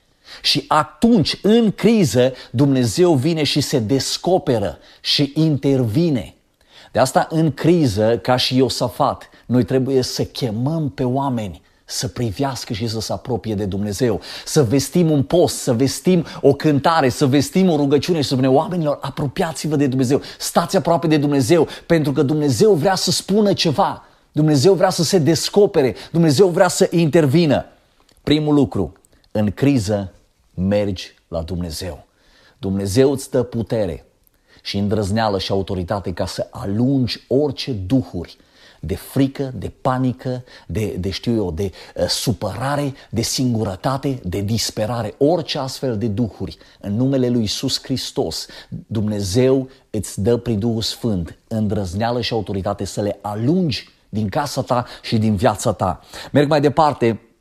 Și 0.42 0.64
atunci, 0.68 1.38
în 1.42 1.72
criză, 1.72 2.32
Dumnezeu 2.50 3.14
vine 3.14 3.42
și 3.42 3.60
se 3.60 3.78
descoperă 3.78 4.78
și 5.00 5.32
intervine. 5.34 6.34
De 6.92 6.98
asta, 6.98 7.26
în 7.30 7.52
criză, 7.52 8.18
ca 8.18 8.36
și 8.36 8.56
Iosafat, 8.56 9.28
noi 9.46 9.64
trebuie 9.64 10.02
să 10.02 10.24
chemăm 10.24 10.90
pe 10.90 11.04
oameni 11.04 11.62
să 11.92 12.08
privească 12.08 12.72
și 12.72 12.86
să 12.86 13.00
se 13.00 13.12
apropie 13.12 13.54
de 13.54 13.64
Dumnezeu, 13.64 14.20
să 14.44 14.62
vestim 14.62 15.10
un 15.10 15.22
post, 15.22 15.56
să 15.56 15.72
vestim 15.72 16.24
o 16.40 16.52
cântare, 16.52 17.08
să 17.08 17.26
vestim 17.26 17.70
o 17.70 17.76
rugăciune 17.76 18.20
și 18.20 18.28
să 18.28 18.34
spunem 18.34 18.54
oamenilor, 18.54 18.98
apropiați-vă 19.00 19.76
de 19.76 19.86
Dumnezeu, 19.86 20.20
stați 20.38 20.76
aproape 20.76 21.06
de 21.06 21.16
Dumnezeu, 21.16 21.68
pentru 21.86 22.12
că 22.12 22.22
Dumnezeu 22.22 22.72
vrea 22.72 22.94
să 22.94 23.10
spună 23.10 23.52
ceva, 23.52 24.04
Dumnezeu 24.32 24.74
vrea 24.74 24.90
să 24.90 25.02
se 25.04 25.18
descopere, 25.18 25.94
Dumnezeu 26.10 26.48
vrea 26.48 26.68
să 26.68 26.88
intervină. 26.90 27.64
Primul 28.22 28.54
lucru, 28.54 28.92
în 29.32 29.50
criză 29.50 30.12
mergi 30.54 31.14
la 31.28 31.42
Dumnezeu. 31.42 32.06
Dumnezeu 32.58 33.12
îți 33.12 33.30
dă 33.30 33.42
putere 33.42 34.04
și 34.62 34.78
îndrăzneală 34.78 35.38
și 35.38 35.52
autoritate 35.52 36.12
ca 36.12 36.26
să 36.26 36.48
alungi 36.50 37.24
orice 37.28 37.72
duhuri 37.72 38.36
de 38.84 38.94
frică, 38.94 39.52
de 39.56 39.72
panică, 39.80 40.44
de, 40.66 40.96
de 41.00 41.10
știu 41.10 41.34
eu, 41.34 41.52
de 41.52 41.72
uh, 41.94 42.06
supărare, 42.06 42.94
de 43.10 43.22
singurătate, 43.22 44.20
de 44.24 44.40
disperare, 44.40 45.14
orice 45.18 45.58
astfel 45.58 45.98
de 45.98 46.06
duhuri. 46.06 46.56
În 46.80 46.96
numele 46.96 47.28
lui 47.28 47.42
Isus 47.42 47.82
Hristos, 47.82 48.46
Dumnezeu 48.86 49.68
îți 49.90 50.22
dă 50.22 50.36
prin 50.36 50.58
Duhul 50.58 50.82
Sfânt 50.82 51.38
îndrăzneală 51.48 52.20
și 52.20 52.32
autoritate 52.32 52.84
să 52.84 53.00
le 53.00 53.18
alungi 53.20 53.88
din 54.08 54.28
casa 54.28 54.62
ta 54.62 54.86
și 55.02 55.18
din 55.18 55.34
viața 55.34 55.72
ta. 55.72 56.00
Merg 56.32 56.48
mai 56.48 56.60
departe, 56.60 57.06
Uh, 57.06 57.31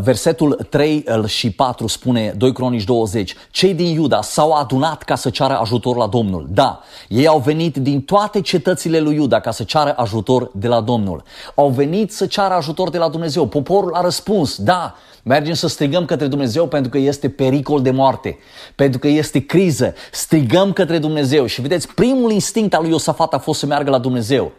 versetul 0.00 0.66
3 0.70 1.04
și 1.26 1.50
4 1.50 1.86
spune 1.86 2.34
2 2.36 2.52
Cronici 2.52 2.84
20. 2.84 3.34
Cei 3.50 3.74
din 3.74 3.86
Iuda 3.86 4.22
s-au 4.22 4.52
adunat 4.52 5.02
ca 5.02 5.14
să 5.14 5.30
ceară 5.30 5.58
ajutor 5.58 5.96
la 5.96 6.06
Domnul. 6.06 6.46
Da, 6.50 6.80
ei 7.08 7.26
au 7.26 7.38
venit 7.38 7.76
din 7.76 8.02
toate 8.02 8.40
cetățile 8.40 9.00
lui 9.00 9.14
Iuda 9.14 9.40
ca 9.40 9.50
să 9.50 9.62
ceară 9.62 9.94
ajutor 9.96 10.50
de 10.54 10.68
la 10.68 10.80
Domnul. 10.80 11.22
Au 11.54 11.68
venit 11.68 12.12
să 12.12 12.26
ceară 12.26 12.54
ajutor 12.54 12.90
de 12.90 12.98
la 12.98 13.08
Dumnezeu. 13.08 13.46
Poporul 13.46 13.94
a 13.94 14.00
răspuns, 14.00 14.56
da, 14.56 14.94
Mergem 15.28 15.54
să 15.54 15.68
strigăm 15.68 16.04
către 16.04 16.26
Dumnezeu 16.26 16.68
pentru 16.68 16.90
că 16.90 16.98
este 16.98 17.28
pericol 17.28 17.82
de 17.82 17.90
moarte, 17.90 18.38
pentru 18.74 18.98
că 18.98 19.08
este 19.08 19.46
criză. 19.46 19.94
Strigăm 20.12 20.72
către 20.72 20.98
Dumnezeu 20.98 21.46
și 21.46 21.60
vedeți, 21.60 21.94
primul 21.94 22.30
instinct 22.30 22.74
al 22.74 22.82
lui 22.82 22.90
Iosafat 22.90 23.34
a 23.34 23.38
fost 23.38 23.58
să 23.58 23.66
meargă 23.66 23.90
la 23.90 23.98
Dumnezeu. 23.98 24.52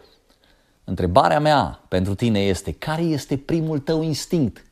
Întrebarea 0.84 1.40
mea 1.40 1.80
pentru 1.88 2.14
tine 2.14 2.38
este, 2.40 2.72
care 2.72 3.02
este 3.02 3.36
primul 3.36 3.78
tău 3.78 4.02
instinct? 4.02 4.64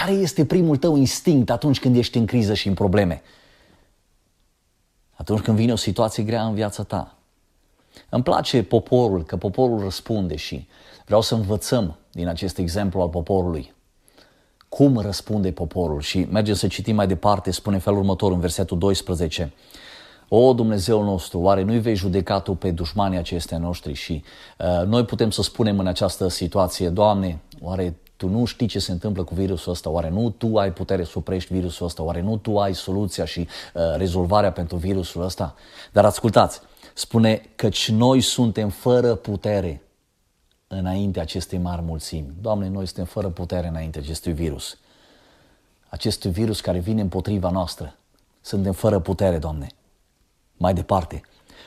Care 0.00 0.12
este 0.12 0.44
primul 0.44 0.76
tău 0.76 0.96
instinct 0.96 1.50
atunci 1.50 1.80
când 1.80 1.96
ești 1.96 2.18
în 2.18 2.26
criză 2.26 2.54
și 2.54 2.68
în 2.68 2.74
probleme? 2.74 3.22
Atunci 5.12 5.40
când 5.40 5.56
vine 5.56 5.72
o 5.72 5.76
situație 5.76 6.22
grea 6.22 6.44
în 6.44 6.54
viața 6.54 6.82
ta. 6.82 7.14
Îmi 8.08 8.22
place 8.22 8.62
poporul, 8.62 9.24
că 9.24 9.36
poporul 9.36 9.80
răspunde 9.80 10.36
și 10.36 10.68
vreau 11.04 11.20
să 11.20 11.34
învățăm 11.34 11.96
din 12.12 12.28
acest 12.28 12.58
exemplu 12.58 13.00
al 13.00 13.08
poporului. 13.08 13.74
Cum 14.68 14.98
răspunde 14.98 15.52
poporul? 15.52 16.00
Și 16.00 16.26
mergem 16.30 16.54
să 16.54 16.66
citim 16.66 16.94
mai 16.94 17.06
departe, 17.06 17.50
spune 17.50 17.78
felul 17.78 17.98
următor 17.98 18.32
în 18.32 18.40
versetul 18.40 18.78
12. 18.78 19.52
O, 20.28 20.52
Dumnezeu 20.52 21.02
nostru, 21.02 21.38
oare 21.38 21.62
nu-i 21.62 21.78
vei 21.78 21.94
judeca 21.94 22.40
tu 22.40 22.54
pe 22.54 22.70
dușmanii 22.70 23.18
acestea 23.18 23.58
noștri? 23.58 23.92
Și 23.92 24.22
uh, 24.58 24.86
noi 24.86 25.04
putem 25.04 25.30
să 25.30 25.42
spunem 25.42 25.78
în 25.78 25.86
această 25.86 26.28
situație, 26.28 26.88
Doamne, 26.88 27.40
oare 27.60 27.96
tu 28.20 28.28
nu 28.28 28.44
știi 28.44 28.66
ce 28.66 28.78
se 28.78 28.92
întâmplă 28.92 29.24
cu 29.24 29.34
virusul 29.34 29.72
ăsta, 29.72 29.90
oare 29.90 30.08
nu 30.08 30.30
tu 30.30 30.56
ai 30.58 30.72
putere 30.72 31.04
să 31.04 31.12
oprești 31.14 31.52
virusul 31.52 31.86
ăsta, 31.86 32.02
oare 32.02 32.20
nu 32.20 32.36
tu 32.36 32.58
ai 32.58 32.74
soluția 32.74 33.24
și 33.24 33.40
uh, 33.40 33.82
rezolvarea 33.96 34.52
pentru 34.52 34.76
virusul 34.76 35.22
ăsta? 35.22 35.54
Dar 35.92 36.04
ascultați, 36.04 36.60
spune 36.94 37.42
căci 37.56 37.90
noi 37.90 38.20
suntem 38.20 38.68
fără 38.68 39.14
putere 39.14 39.82
înainte 40.66 41.20
acestei 41.20 41.58
mari 41.58 41.82
mulțimi. 41.82 42.32
Doamne, 42.40 42.68
noi 42.68 42.86
suntem 42.86 43.04
fără 43.04 43.28
putere 43.28 43.66
înainte 43.66 43.98
acestui 43.98 44.32
virus. 44.32 44.78
Acestui 45.88 46.30
virus 46.30 46.60
care 46.60 46.78
vine 46.78 47.00
împotriva 47.00 47.50
noastră. 47.50 47.96
Suntem 48.40 48.72
fără 48.72 48.98
putere, 48.98 49.38
Doamne. 49.38 49.66
Mai 50.56 50.74
departe, 50.74 51.22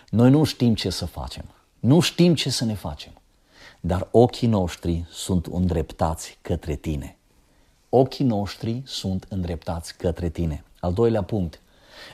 noi 0.10 0.30
nu 0.30 0.44
știm 0.44 0.76
ce 0.76 0.90
să 0.90 1.06
facem. 1.06 1.46
Nu 1.80 2.00
știm 2.00 2.36
ce 2.36 2.50
să 2.50 2.66
ne 2.66 2.74
facem 2.74 3.14
dar 3.86 4.08
ochii 4.12 4.48
noștri 4.48 5.06
sunt 5.12 5.46
îndreptați 5.46 6.38
către 6.42 6.76
tine. 6.76 7.18
Ochii 7.90 8.26
noștri 8.26 8.82
sunt 8.86 9.26
îndreptați 9.30 9.98
către 9.98 10.30
tine. 10.30 10.64
Al 10.80 10.94
doilea 10.94 11.22
punct. 11.24 11.62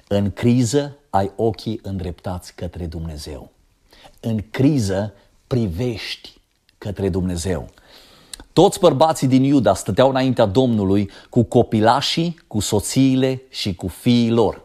În 0.08 0.32
criză 0.32 0.98
ai 1.10 1.32
ochii 1.36 1.80
îndreptați 1.84 2.56
către 2.56 2.86
Dumnezeu. 2.86 3.52
În 4.20 4.44
criză 4.52 5.14
privești 5.48 6.38
către 6.78 7.10
Dumnezeu. 7.10 7.70
Toți 8.54 8.80
bărbații 8.80 9.28
din 9.28 9.44
Iuda 9.44 9.74
stăteau 9.74 10.10
înaintea 10.10 10.46
Domnului 10.46 11.10
cu 11.30 11.44
copilașii, 11.44 12.40
cu 12.48 12.60
soțiile 12.60 13.42
și 13.50 13.76
cu 13.76 13.88
fiii 13.88 14.32
lor. 14.32 14.64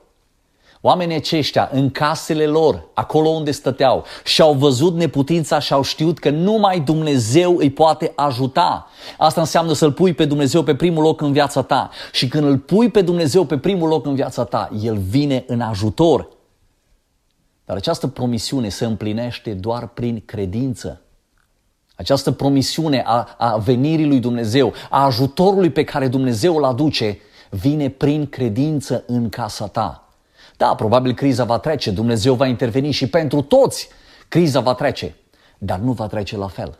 Oamenii 0.86 1.16
aceștia, 1.16 1.68
în 1.72 1.90
casele 1.90 2.46
lor, 2.46 2.86
acolo 2.94 3.28
unde 3.28 3.50
stăteau, 3.50 4.04
și-au 4.24 4.52
văzut 4.52 4.96
neputința 4.96 5.58
și 5.58 5.72
au 5.72 5.82
știut 5.82 6.18
că 6.18 6.30
numai 6.30 6.80
Dumnezeu 6.80 7.56
îi 7.56 7.70
poate 7.70 8.12
ajuta. 8.16 8.86
Asta 9.18 9.40
înseamnă 9.40 9.72
să-L 9.72 9.92
pui 9.92 10.12
pe 10.12 10.24
Dumnezeu 10.24 10.62
pe 10.62 10.74
primul 10.74 11.02
loc 11.02 11.20
în 11.20 11.32
viața 11.32 11.62
ta. 11.62 11.90
Și 12.12 12.28
când 12.28 12.44
îl 12.44 12.58
pui 12.58 12.90
pe 12.90 13.02
Dumnezeu 13.02 13.44
pe 13.44 13.58
primul 13.58 13.88
loc 13.88 14.06
în 14.06 14.14
viața 14.14 14.44
ta, 14.44 14.70
El 14.80 14.96
vine 14.96 15.44
în 15.46 15.60
ajutor. 15.60 16.28
Dar 17.64 17.76
această 17.76 18.06
promisiune 18.06 18.68
se 18.68 18.84
împlinește 18.84 19.52
doar 19.52 19.88
prin 19.88 20.22
credință. 20.26 21.00
Această 21.96 22.30
promisiune 22.30 23.02
a, 23.06 23.34
a 23.38 23.56
venirii 23.56 24.06
lui 24.06 24.18
Dumnezeu, 24.18 24.72
a 24.90 25.04
ajutorului 25.04 25.70
pe 25.70 25.84
care 25.84 26.08
Dumnezeu 26.08 26.56
îl 26.56 26.64
aduce, 26.64 27.18
vine 27.50 27.88
prin 27.88 28.26
credință 28.26 29.04
în 29.06 29.28
casa 29.28 29.66
ta. 29.66 30.03
Da, 30.64 30.74
probabil 30.74 31.14
criza 31.14 31.44
va 31.44 31.58
trece, 31.58 31.90
Dumnezeu 31.90 32.34
va 32.34 32.46
interveni 32.46 32.90
și 32.90 33.08
pentru 33.08 33.42
toți 33.42 33.88
criza 34.28 34.60
va 34.60 34.74
trece, 34.74 35.14
dar 35.58 35.78
nu 35.78 35.92
va 35.92 36.06
trece 36.06 36.36
la 36.36 36.48
fel. 36.48 36.78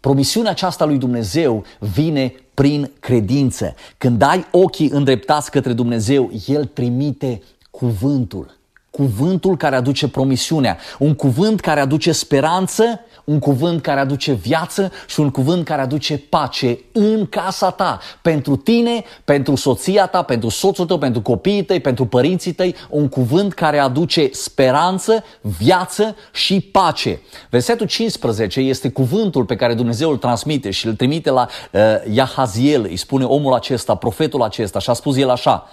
Promisiunea 0.00 0.50
aceasta 0.50 0.84
lui 0.84 0.98
Dumnezeu 0.98 1.64
vine 1.78 2.34
prin 2.54 2.90
credință. 3.00 3.74
Când 3.98 4.22
ai 4.22 4.46
ochii 4.50 4.90
îndreptați 4.90 5.50
către 5.50 5.72
Dumnezeu, 5.72 6.30
El 6.46 6.64
trimite 6.64 7.42
cuvântul. 7.70 8.58
Cuvântul 9.00 9.56
care 9.56 9.76
aduce 9.76 10.08
promisiunea, 10.08 10.78
un 10.98 11.14
cuvânt 11.14 11.60
care 11.60 11.80
aduce 11.80 12.12
speranță 12.12 13.00
un 13.30 13.38
cuvânt 13.38 13.82
care 13.82 14.00
aduce 14.00 14.32
viață 14.32 14.92
și 15.06 15.20
un 15.20 15.30
cuvânt 15.30 15.64
care 15.64 15.80
aduce 15.80 16.18
pace 16.18 16.78
în 16.92 17.26
casa 17.26 17.70
ta, 17.70 18.00
pentru 18.22 18.56
tine, 18.56 19.04
pentru 19.24 19.54
soția 19.54 20.06
ta, 20.06 20.22
pentru 20.22 20.48
soțul 20.48 20.86
tău, 20.86 20.98
pentru 20.98 21.20
copiii 21.20 21.64
tăi, 21.64 21.80
pentru 21.80 22.06
părinții 22.06 22.52
tăi, 22.52 22.74
un 22.88 23.08
cuvânt 23.08 23.52
care 23.52 23.78
aduce 23.78 24.28
speranță, 24.32 25.24
viață 25.40 26.16
și 26.32 26.60
pace. 26.60 27.20
Versetul 27.50 27.86
15 27.86 28.60
este 28.60 28.90
cuvântul 28.90 29.44
pe 29.44 29.56
care 29.56 29.74
Dumnezeu 29.74 30.10
îl 30.10 30.16
transmite 30.16 30.70
și 30.70 30.86
îl 30.86 30.94
trimite 30.94 31.30
la 31.30 31.48
uh, 31.72 31.80
Iahaziel, 32.12 32.82
îi 32.82 32.96
spune 32.96 33.24
omul 33.24 33.52
acesta, 33.54 33.94
profetul 33.94 34.42
acesta 34.42 34.78
și 34.78 34.90
a 34.90 34.92
spus 34.92 35.16
el 35.16 35.30
așa, 35.30 35.68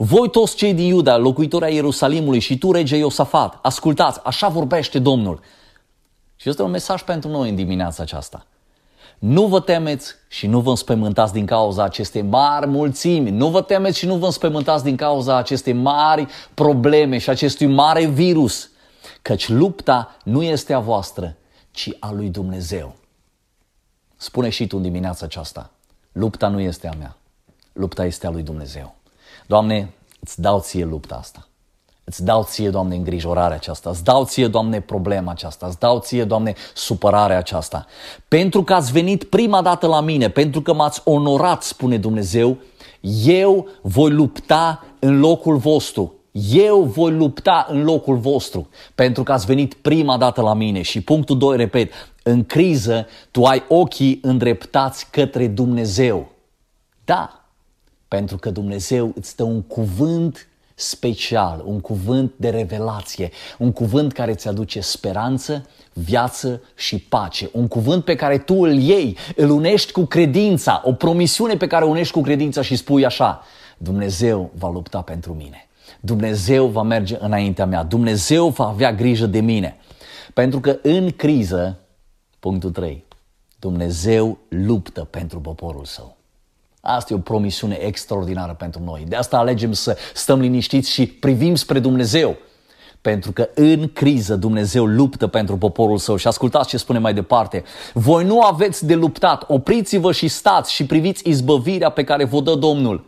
voi 0.00 0.30
toți 0.30 0.56
cei 0.56 0.74
din 0.74 0.86
Iuda, 0.86 1.16
locuitori 1.16 1.64
ai 1.64 1.74
Ierusalimului 1.74 2.38
și 2.38 2.58
tu, 2.58 2.72
rege 2.72 2.96
Iosafat, 2.96 3.58
ascultați, 3.62 4.20
așa 4.24 4.48
vorbește 4.48 4.98
Domnul. 4.98 5.40
Și 6.36 6.48
este 6.48 6.62
un 6.62 6.70
mesaj 6.70 7.02
pentru 7.02 7.30
noi 7.30 7.48
în 7.48 7.54
dimineața 7.54 8.02
aceasta. 8.02 8.46
Nu 9.18 9.46
vă 9.46 9.60
temeți 9.60 10.14
și 10.28 10.46
nu 10.46 10.60
vă 10.60 10.70
înspăimântați 10.70 11.32
din 11.32 11.46
cauza 11.46 11.82
acestei 11.82 12.22
mari 12.22 12.66
mulțimi. 12.66 13.30
Nu 13.30 13.48
vă 13.48 13.62
temeți 13.62 13.98
și 13.98 14.06
nu 14.06 14.16
vă 14.16 14.26
înspăimântați 14.26 14.84
din 14.84 14.96
cauza 14.96 15.36
acestei 15.36 15.72
mari 15.72 16.26
probleme 16.54 17.18
și 17.18 17.30
acestui 17.30 17.66
mare 17.66 18.06
virus. 18.06 18.70
Căci 19.22 19.48
lupta 19.48 20.16
nu 20.24 20.42
este 20.42 20.72
a 20.72 20.78
voastră, 20.78 21.36
ci 21.70 21.90
a 22.00 22.12
lui 22.12 22.28
Dumnezeu. 22.28 22.94
Spune 24.16 24.48
și 24.48 24.66
tu 24.66 24.76
în 24.76 24.82
dimineața 24.82 25.24
aceasta. 25.24 25.70
Lupta 26.12 26.48
nu 26.48 26.60
este 26.60 26.88
a 26.88 26.92
mea. 26.98 27.16
Lupta 27.72 28.04
este 28.04 28.26
a 28.26 28.30
lui 28.30 28.42
Dumnezeu. 28.42 28.94
Doamne, 29.46 29.92
îți 30.20 30.40
dau 30.40 30.60
ție 30.60 30.84
lupta 30.84 31.14
asta. 31.14 31.48
Îți 32.04 32.24
dau 32.24 32.42
ție, 32.42 32.70
Doamne, 32.70 32.94
îngrijorarea 32.94 33.56
aceasta, 33.56 33.90
îți 33.90 34.04
dau 34.04 34.24
ție, 34.24 34.46
Doamne, 34.46 34.80
problema 34.80 35.30
aceasta, 35.30 35.66
îți 35.66 35.78
dau 35.78 35.98
ție, 35.98 36.24
Doamne, 36.24 36.54
supărarea 36.74 37.38
aceasta. 37.38 37.86
Pentru 38.28 38.62
că 38.62 38.74
ați 38.74 38.92
venit 38.92 39.24
prima 39.24 39.62
dată 39.62 39.86
la 39.86 40.00
mine, 40.00 40.28
pentru 40.28 40.62
că 40.62 40.72
m-ați 40.72 41.00
onorat, 41.04 41.62
spune 41.62 41.98
Dumnezeu, 41.98 42.56
eu 43.24 43.68
voi 43.82 44.10
lupta 44.10 44.84
în 44.98 45.20
locul 45.20 45.56
vostru. 45.56 46.12
Eu 46.50 46.82
voi 46.82 47.10
lupta 47.10 47.66
în 47.70 47.84
locul 47.84 48.16
vostru 48.16 48.68
pentru 48.94 49.22
că 49.22 49.32
ați 49.32 49.46
venit 49.46 49.74
prima 49.74 50.16
dată 50.16 50.40
la 50.40 50.54
mine. 50.54 50.82
Și 50.82 51.00
punctul 51.00 51.38
2, 51.38 51.56
repet, 51.56 51.92
în 52.22 52.44
criză 52.44 53.06
tu 53.30 53.44
ai 53.44 53.62
ochii 53.68 54.18
îndreptați 54.22 55.10
către 55.10 55.46
Dumnezeu. 55.46 56.28
Da, 57.04 57.37
pentru 58.08 58.36
că 58.36 58.50
Dumnezeu 58.50 59.12
îți 59.14 59.36
dă 59.36 59.42
un 59.42 59.62
cuvânt 59.62 60.48
special, 60.74 61.62
un 61.64 61.80
cuvânt 61.80 62.32
de 62.36 62.48
revelație, 62.48 63.30
un 63.58 63.72
cuvânt 63.72 64.12
care 64.12 64.30
îți 64.30 64.48
aduce 64.48 64.80
speranță, 64.80 65.66
viață 65.92 66.62
și 66.76 66.98
pace, 66.98 67.50
un 67.52 67.68
cuvânt 67.68 68.04
pe 68.04 68.14
care 68.14 68.38
tu 68.38 68.54
îl 68.54 68.72
iei, 68.72 69.16
îl 69.36 69.50
unești 69.50 69.92
cu 69.92 70.04
credința, 70.04 70.82
o 70.84 70.92
promisiune 70.92 71.56
pe 71.56 71.66
care 71.66 71.84
o 71.84 71.88
unești 71.88 72.12
cu 72.12 72.20
credința 72.20 72.62
și 72.62 72.76
spui 72.76 73.04
așa, 73.04 73.42
Dumnezeu 73.78 74.50
va 74.54 74.70
lupta 74.70 75.00
pentru 75.00 75.34
mine. 75.34 75.68
Dumnezeu 76.00 76.66
va 76.66 76.82
merge 76.82 77.16
înaintea 77.20 77.66
mea. 77.66 77.82
Dumnezeu 77.82 78.48
va 78.48 78.66
avea 78.66 78.92
grijă 78.92 79.26
de 79.26 79.40
mine. 79.40 79.76
Pentru 80.34 80.60
că 80.60 80.78
în 80.82 81.10
criză, 81.10 81.78
punctul 82.38 82.70
3, 82.70 83.04
Dumnezeu 83.58 84.38
luptă 84.48 85.04
pentru 85.04 85.40
poporul 85.40 85.84
său. 85.84 86.16
Asta 86.80 87.12
e 87.12 87.16
o 87.16 87.20
promisiune 87.20 87.74
extraordinară 87.74 88.52
pentru 88.52 88.82
noi. 88.84 89.04
De 89.08 89.16
asta 89.16 89.38
alegem 89.38 89.72
să 89.72 89.96
stăm 90.14 90.40
liniștiți 90.40 90.90
și 90.90 91.06
privim 91.06 91.54
spre 91.54 91.78
Dumnezeu. 91.78 92.36
Pentru 93.00 93.32
că 93.32 93.48
în 93.54 93.92
criză 93.92 94.36
Dumnezeu 94.36 94.84
luptă 94.84 95.26
pentru 95.26 95.56
poporul 95.56 95.98
său. 95.98 96.16
Și 96.16 96.26
ascultați 96.26 96.68
ce 96.68 96.76
spune 96.76 96.98
mai 96.98 97.14
departe. 97.14 97.64
Voi 97.92 98.24
nu 98.24 98.40
aveți 98.40 98.86
de 98.86 98.94
luptat, 98.94 99.44
opriți-vă 99.46 100.12
și 100.12 100.28
stați 100.28 100.72
și 100.72 100.86
priviți 100.86 101.28
izbăvirea 101.28 101.90
pe 101.90 102.04
care 102.04 102.24
vă 102.24 102.40
dă 102.40 102.54
Domnul. 102.54 103.04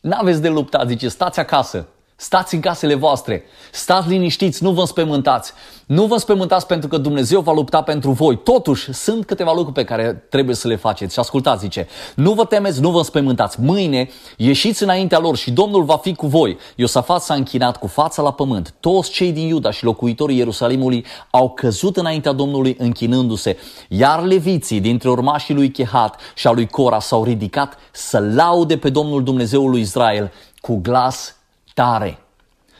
N-aveți 0.00 0.42
de 0.42 0.48
luptat, 0.48 0.88
zice, 0.88 1.08
stați 1.08 1.40
acasă. 1.40 1.88
Stați 2.16 2.54
în 2.54 2.60
casele 2.60 2.94
voastre, 2.94 3.44
stați 3.72 4.08
liniștiți, 4.08 4.62
nu 4.62 4.70
vă 4.70 4.80
înspământați. 4.80 5.52
Nu 5.86 6.06
vă 6.06 6.12
înspământați 6.12 6.66
pentru 6.66 6.88
că 6.88 6.96
Dumnezeu 6.96 7.40
va 7.40 7.52
lupta 7.52 7.82
pentru 7.82 8.10
voi. 8.10 8.38
Totuși, 8.38 8.92
sunt 8.92 9.24
câteva 9.26 9.52
lucruri 9.52 9.72
pe 9.72 9.84
care 9.84 10.12
trebuie 10.30 10.54
să 10.54 10.68
le 10.68 10.76
faceți. 10.76 11.12
Și 11.12 11.18
ascultați, 11.18 11.60
zice, 11.60 11.88
nu 12.14 12.32
vă 12.32 12.44
temeți, 12.44 12.80
nu 12.80 12.90
vă 12.90 12.96
înspământați. 12.96 13.60
Mâine 13.60 14.08
ieșiți 14.36 14.82
înaintea 14.82 15.18
lor 15.18 15.36
și 15.36 15.50
Domnul 15.50 15.84
va 15.84 15.96
fi 15.96 16.14
cu 16.14 16.26
voi. 16.26 16.56
Iosafat 16.76 17.22
s-a 17.22 17.34
închinat 17.34 17.76
cu 17.76 17.86
fața 17.86 18.22
la 18.22 18.32
pământ. 18.32 18.74
Toți 18.80 19.10
cei 19.10 19.32
din 19.32 19.46
Iuda 19.46 19.70
și 19.70 19.84
locuitorii 19.84 20.36
Ierusalimului 20.36 21.04
au 21.30 21.50
căzut 21.50 21.96
înaintea 21.96 22.32
Domnului 22.32 22.76
închinându-se. 22.78 23.58
Iar 23.88 24.22
leviții 24.22 24.80
dintre 24.80 25.10
urmașii 25.10 25.54
lui 25.54 25.70
Chehat 25.70 26.20
și 26.34 26.46
a 26.46 26.50
lui 26.50 26.66
Cora 26.66 27.00
s-au 27.00 27.24
ridicat 27.24 27.78
să 27.92 28.18
laude 28.18 28.78
pe 28.78 28.90
Domnul 28.90 29.22
Dumnezeul 29.22 29.70
lui 29.70 29.80
Israel 29.80 30.32
cu 30.60 30.76
glas 30.76 31.36
tare. 31.74 32.18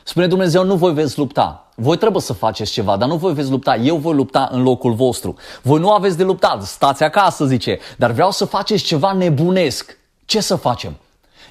Spune 0.03 0.27
Dumnezeu, 0.27 0.63
nu 0.63 0.75
voi 0.75 0.93
veți 0.93 1.17
lupta. 1.17 1.69
Voi 1.75 1.97
trebuie 1.97 2.21
să 2.21 2.33
faceți 2.33 2.71
ceva, 2.71 2.97
dar 2.97 3.09
nu 3.09 3.15
voi 3.15 3.33
veți 3.33 3.49
lupta. 3.49 3.75
Eu 3.75 3.97
voi 3.97 4.13
lupta 4.13 4.49
în 4.51 4.63
locul 4.63 4.93
vostru. 4.93 5.35
Voi 5.61 5.79
nu 5.79 5.91
aveți 5.91 6.17
de 6.17 6.23
luptat. 6.23 6.63
Stați 6.63 7.03
acasă, 7.03 7.45
zice. 7.45 7.79
Dar 7.97 8.11
vreau 8.11 8.31
să 8.31 8.45
faceți 8.45 8.83
ceva 8.83 9.13
nebunesc. 9.13 9.97
Ce 10.25 10.39
să 10.41 10.55
facem? 10.55 10.95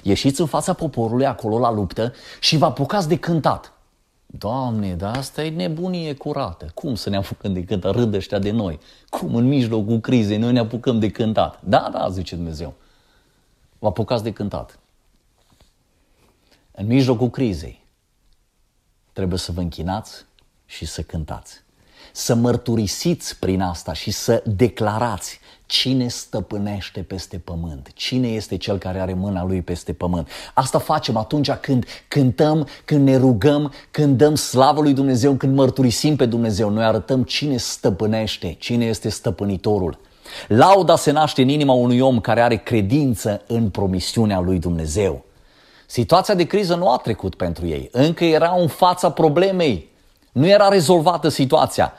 Ieșiți 0.01 0.41
în 0.41 0.47
fața 0.47 0.73
poporului 0.73 1.25
acolo 1.25 1.59
la 1.59 1.71
luptă 1.71 2.13
și 2.39 2.57
vă 2.57 2.65
apucați 2.65 3.07
de 3.07 3.15
cântat. 3.15 3.73
Doamne, 4.25 4.93
dar 4.93 5.17
asta 5.17 5.43
e 5.43 5.49
nebunie 5.49 6.13
curată. 6.13 6.65
Cum 6.73 6.95
să 6.95 7.09
ne 7.09 7.17
apucăm 7.17 7.53
de 7.53 7.63
cântat? 7.63 7.95
Râd 7.95 8.13
ăștia 8.13 8.39
de 8.39 8.51
noi. 8.51 8.79
Cum 9.09 9.35
în 9.35 9.47
mijlocul 9.47 9.99
crizei 9.99 10.37
noi 10.37 10.51
ne 10.51 10.59
apucăm 10.59 10.99
de 10.99 11.09
cântat? 11.09 11.59
Da, 11.63 11.89
da, 11.91 12.09
zice 12.09 12.35
Dumnezeu. 12.35 12.73
Vă 13.79 13.87
apucați 13.87 14.23
de 14.23 14.31
cântat 14.31 14.79
în 16.75 16.85
mijlocul 16.85 17.29
crizei, 17.29 17.85
trebuie 19.13 19.39
să 19.39 19.51
vă 19.51 19.59
închinați 19.59 20.25
și 20.65 20.85
să 20.85 21.01
cântați. 21.01 21.63
Să 22.11 22.35
mărturisiți 22.35 23.39
prin 23.39 23.61
asta 23.61 23.93
și 23.93 24.11
să 24.11 24.43
declarați 24.45 25.39
cine 25.65 26.07
stăpânește 26.07 27.01
peste 27.01 27.37
pământ, 27.37 27.91
cine 27.93 28.27
este 28.27 28.57
cel 28.57 28.77
care 28.77 28.99
are 28.99 29.13
mâna 29.13 29.43
lui 29.43 29.61
peste 29.61 29.93
pământ. 29.93 30.29
Asta 30.53 30.79
facem 30.79 31.17
atunci 31.17 31.51
când 31.51 31.85
cântăm, 32.07 32.67
când 32.85 33.07
ne 33.07 33.17
rugăm, 33.17 33.73
când 33.91 34.17
dăm 34.17 34.35
slavă 34.35 34.81
lui 34.81 34.93
Dumnezeu, 34.93 35.33
când 35.33 35.55
mărturisim 35.55 36.15
pe 36.15 36.25
Dumnezeu. 36.25 36.69
Noi 36.69 36.83
arătăm 36.83 37.23
cine 37.23 37.57
stăpânește, 37.57 38.55
cine 38.59 38.85
este 38.85 39.09
stăpânitorul. 39.09 39.99
Lauda 40.47 40.95
se 40.95 41.11
naște 41.11 41.41
în 41.41 41.49
inima 41.49 41.73
unui 41.73 41.99
om 41.99 42.19
care 42.19 42.41
are 42.41 42.55
credință 42.55 43.41
în 43.47 43.69
promisiunea 43.69 44.39
lui 44.39 44.59
Dumnezeu. 44.59 45.25
Situația 45.87 46.33
de 46.33 46.45
criză 46.45 46.75
nu 46.75 46.89
a 46.89 46.97
trecut 46.97 47.35
pentru 47.35 47.65
ei. 47.65 47.89
Încă 47.91 48.23
erau 48.23 48.61
în 48.61 48.67
fața 48.67 49.11
problemei. 49.11 49.91
Nu 50.31 50.47
era 50.47 50.67
rezolvată 50.67 51.29
situația. 51.29 51.93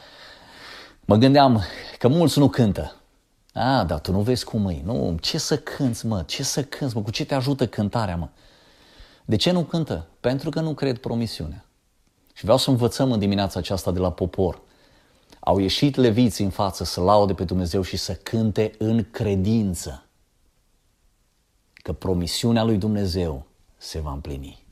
Mă 1.04 1.16
gândeam 1.16 1.62
că 1.98 2.08
mulți 2.08 2.38
nu 2.38 2.48
cântă. 2.48 2.96
A, 3.52 3.84
dar 3.84 4.00
tu 4.00 4.12
nu 4.12 4.20
vezi 4.20 4.44
cum 4.44 4.68
e. 4.68 4.82
Nu, 4.84 5.16
ce 5.20 5.38
să 5.38 5.58
cânți, 5.58 6.06
mă? 6.06 6.22
Ce 6.22 6.42
să 6.42 6.62
cânți, 6.62 6.96
mă? 6.96 7.02
Cu 7.02 7.10
ce 7.10 7.24
te 7.24 7.34
ajută 7.34 7.66
cântarea, 7.66 8.16
mă? 8.16 8.28
De 9.24 9.36
ce 9.36 9.50
nu 9.50 9.62
cântă? 9.62 10.06
Pentru 10.20 10.50
că 10.50 10.60
nu 10.60 10.74
cred 10.74 10.98
promisiunea. 10.98 11.64
Și 12.32 12.42
vreau 12.42 12.58
să 12.58 12.70
învățăm 12.70 13.12
în 13.12 13.18
dimineața 13.18 13.58
aceasta 13.58 13.90
de 13.90 13.98
la 13.98 14.12
popor. 14.12 14.60
Au 15.40 15.58
ieșit 15.58 15.96
leviții 15.96 16.44
în 16.44 16.50
față 16.50 16.84
să 16.84 17.00
laude 17.00 17.34
pe 17.34 17.44
Dumnezeu 17.44 17.82
și 17.82 17.96
să 17.96 18.14
cânte 18.14 18.72
în 18.78 19.06
credință 19.10 20.04
că 21.72 21.92
promisiunea 21.92 22.62
lui 22.64 22.76
Dumnezeu 22.76 23.46
se 23.76 24.00
va 24.00 24.12
împlini. 24.12 24.64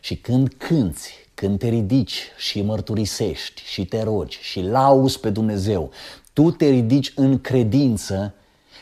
Și 0.00 0.16
când 0.16 0.54
cânți, 0.56 1.12
când 1.34 1.58
te 1.58 1.68
ridici 1.68 2.22
și 2.36 2.62
mărturisești 2.62 3.62
și 3.64 3.84
te 3.84 4.02
rogi 4.02 4.38
și 4.42 4.60
lauzi 4.60 5.20
pe 5.20 5.30
Dumnezeu, 5.30 5.90
tu 6.32 6.50
te 6.50 6.68
ridici 6.68 7.12
în 7.14 7.40
credință 7.40 8.34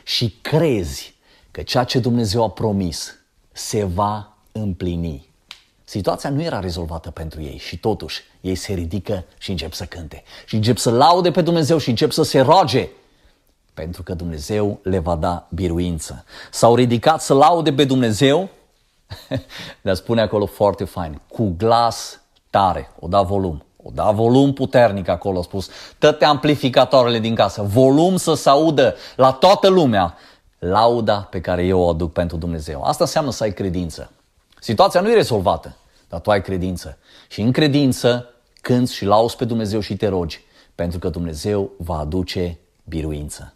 și 0.04 0.34
crezi 0.42 1.14
că 1.50 1.62
ceea 1.62 1.84
ce 1.84 1.98
Dumnezeu 1.98 2.42
a 2.42 2.50
promis 2.50 3.18
se 3.52 3.84
va 3.84 4.36
împlini. 4.52 5.28
Situația 5.84 6.30
nu 6.30 6.42
era 6.42 6.60
rezolvată 6.60 7.10
pentru 7.10 7.42
ei 7.42 7.58
și 7.58 7.78
totuși 7.78 8.22
ei 8.40 8.54
se 8.54 8.72
ridică 8.74 9.24
și 9.38 9.50
încep 9.50 9.72
să 9.72 9.84
cânte. 9.84 10.22
Și 10.46 10.54
încep 10.54 10.76
să 10.76 10.90
laude 10.90 11.30
pe 11.30 11.42
Dumnezeu 11.42 11.78
și 11.78 11.88
încep 11.88 12.10
să 12.10 12.22
se 12.22 12.40
roage 12.40 12.88
pentru 13.74 14.02
că 14.02 14.14
Dumnezeu 14.14 14.78
le 14.82 14.98
va 14.98 15.16
da 15.16 15.48
biruință. 15.50 16.24
S-au 16.50 16.74
ridicat 16.74 17.22
să 17.22 17.34
laude 17.34 17.72
pe 17.72 17.84
Dumnezeu, 17.84 18.48
dar 19.82 19.94
spune 19.94 20.20
acolo 20.20 20.46
foarte 20.46 20.84
fain, 20.84 21.20
cu 21.28 21.54
glas 21.56 22.20
tare, 22.50 22.90
o 22.98 23.08
da 23.08 23.22
volum. 23.22 23.62
O 23.82 23.90
da 23.94 24.10
volum 24.10 24.52
puternic 24.52 25.08
acolo, 25.08 25.38
a 25.38 25.42
spus, 25.42 25.68
toate 25.98 26.24
amplificatoarele 26.24 27.18
din 27.18 27.34
casă, 27.34 27.62
volum 27.62 28.16
să 28.16 28.34
se 28.34 28.48
audă 28.48 28.94
la 29.16 29.32
toată 29.32 29.68
lumea 29.68 30.16
lauda 30.58 31.18
pe 31.20 31.40
care 31.40 31.64
eu 31.64 31.80
o 31.80 31.88
aduc 31.88 32.12
pentru 32.12 32.36
Dumnezeu. 32.36 32.82
Asta 32.82 33.04
înseamnă 33.04 33.30
să 33.30 33.42
ai 33.42 33.52
credință. 33.52 34.10
Situația 34.60 35.00
nu 35.00 35.10
e 35.10 35.14
rezolvată, 35.14 35.76
dar 36.08 36.20
tu 36.20 36.30
ai 36.30 36.42
credință. 36.42 36.98
Și 37.28 37.40
în 37.40 37.52
credință 37.52 38.34
cânți 38.60 38.94
și 38.94 39.04
lauzi 39.04 39.36
pe 39.36 39.44
Dumnezeu 39.44 39.80
și 39.80 39.96
te 39.96 40.08
rogi, 40.08 40.44
pentru 40.74 40.98
că 40.98 41.08
Dumnezeu 41.08 41.70
va 41.78 41.98
aduce 41.98 42.58
biruință. 42.84 43.54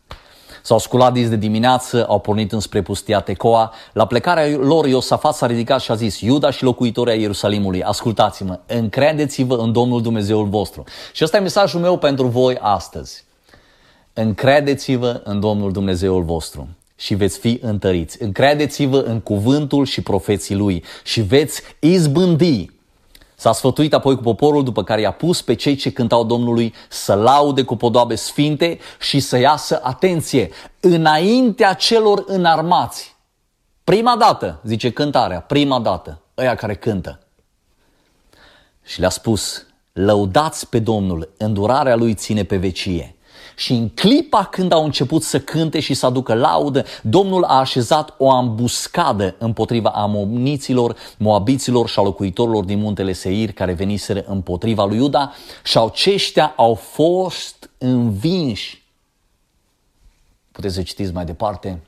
S-au 0.63 0.79
sculat 0.79 1.13
de 1.13 1.37
dimineață, 1.37 2.07
au 2.09 2.19
pornit 2.19 2.53
înspre 2.53 2.83
pustia 2.83 3.21
Tecoa. 3.21 3.73
La 3.93 4.07
plecarea 4.07 4.57
lor, 4.57 4.87
Iosafat 4.87 5.35
s-a 5.35 5.47
ridicat 5.47 5.81
și 5.81 5.91
a 5.91 5.95
zis, 5.95 6.21
Iuda 6.21 6.51
și 6.51 6.65
locuitorii 6.65 7.21
Ierusalimului, 7.21 7.83
ascultați-mă, 7.83 8.59
încredeți-vă 8.67 9.55
în 9.55 9.73
Domnul 9.73 10.03
Dumnezeul 10.03 10.47
vostru. 10.47 10.85
Și 11.13 11.25
ăsta 11.25 11.37
e 11.37 11.41
mesajul 11.41 11.81
meu 11.81 11.99
pentru 11.99 12.27
voi 12.27 12.57
astăzi. 12.61 13.25
Încredeți-vă 14.13 15.21
în 15.25 15.41
Domnul 15.41 15.73
Dumnezeul 15.73 16.23
vostru 16.23 16.69
și 16.97 17.15
veți 17.15 17.39
fi 17.39 17.59
întăriți. 17.63 18.23
Încredeți-vă 18.23 18.99
în 18.99 19.21
cuvântul 19.21 19.85
și 19.85 20.03
profeții 20.03 20.55
lui 20.55 20.85
și 21.05 21.21
veți 21.21 21.63
izbândi. 21.79 22.71
S-a 23.43 23.53
sfătuit 23.53 23.95
apoi 23.95 24.17
cu 24.17 24.23
poporul 24.23 24.65
după 24.65 24.85
care 24.85 25.01
i-a 25.01 25.11
pus 25.11 25.43
pe 25.43 25.55
cei 25.55 25.77
ce 25.77 25.93
cântau 25.93 26.25
Domnului 26.25 26.75
să 26.89 27.15
laude 27.15 27.63
cu 27.63 27.77
podoabe 27.77 28.15
sfinte 28.15 28.79
și 29.01 29.21
să 29.21 29.39
iasă 29.39 29.81
atenție 29.83 30.51
înaintea 30.81 31.75
celor 31.75 32.25
înarmați. 32.27 33.17
Prima 33.85 34.17
dată, 34.17 34.61
zice 34.65 34.91
cântarea, 34.91 35.41
prima 35.41 35.81
dată, 35.81 36.21
ăia 36.39 36.55
care 36.55 36.75
cântă. 36.75 37.21
Și 38.83 39.01
le-a 39.01 39.09
spus, 39.09 39.67
lăudați 39.93 40.69
pe 40.69 40.79
Domnul, 40.79 41.33
îndurarea 41.37 41.97
lui 41.97 42.15
ține 42.15 42.43
pe 42.43 42.57
vecie. 42.57 43.17
Și 43.57 43.73
în 43.73 43.89
clipa 43.89 44.45
când 44.45 44.73
au 44.73 44.85
început 44.85 45.23
să 45.23 45.41
cânte 45.41 45.81
și 45.81 45.95
să 45.95 46.07
aducă 46.07 46.35
laudă, 46.35 46.85
Domnul 47.03 47.45
a 47.45 47.59
așezat 47.59 48.15
o 48.19 48.31
ambuscadă 48.31 49.35
împotriva 49.39 49.91
amoniților, 49.91 50.97
moabiților 51.19 51.89
și 51.89 51.99
a 51.99 52.03
locuitorilor 52.03 52.65
din 52.65 52.79
muntele 52.79 53.13
Seir 53.13 53.53
care 53.53 53.73
veniseră 53.73 54.25
împotriva 54.27 54.85
lui 54.85 54.97
Iuda 54.97 55.33
și 55.65 55.79
aceștia 55.79 56.53
au 56.57 56.75
fost 56.75 57.71
învinși. 57.79 58.83
Puteți 60.53 60.75
să 60.75 60.83
citiți 60.83 61.13
mai 61.13 61.25
departe, 61.25 61.81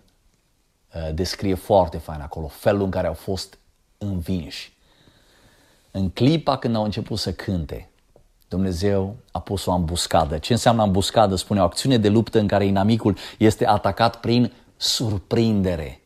uh, 0.94 1.14
descrie 1.14 1.54
foarte 1.54 1.98
fain 1.98 2.20
acolo 2.20 2.46
felul 2.46 2.82
în 2.82 2.90
care 2.90 3.06
au 3.06 3.14
fost 3.14 3.58
învinși. 3.98 4.72
În 5.90 6.10
clipa 6.10 6.56
când 6.56 6.74
au 6.74 6.84
început 6.84 7.18
să 7.18 7.32
cânte, 7.32 7.88
Dumnezeu 8.48 9.16
a 9.30 9.40
pus 9.40 9.66
o 9.66 9.72
ambuscadă. 9.72 10.38
Ce 10.38 10.52
înseamnă 10.52 10.82
ambuscadă? 10.82 11.34
Spune 11.34 11.60
o 11.60 11.64
acțiune 11.64 11.98
de 11.98 12.08
luptă 12.08 12.38
în 12.38 12.46
care 12.46 12.66
inamicul 12.66 13.16
este 13.38 13.66
atacat 13.66 14.20
prin 14.20 14.52
surprindere. 14.76 16.00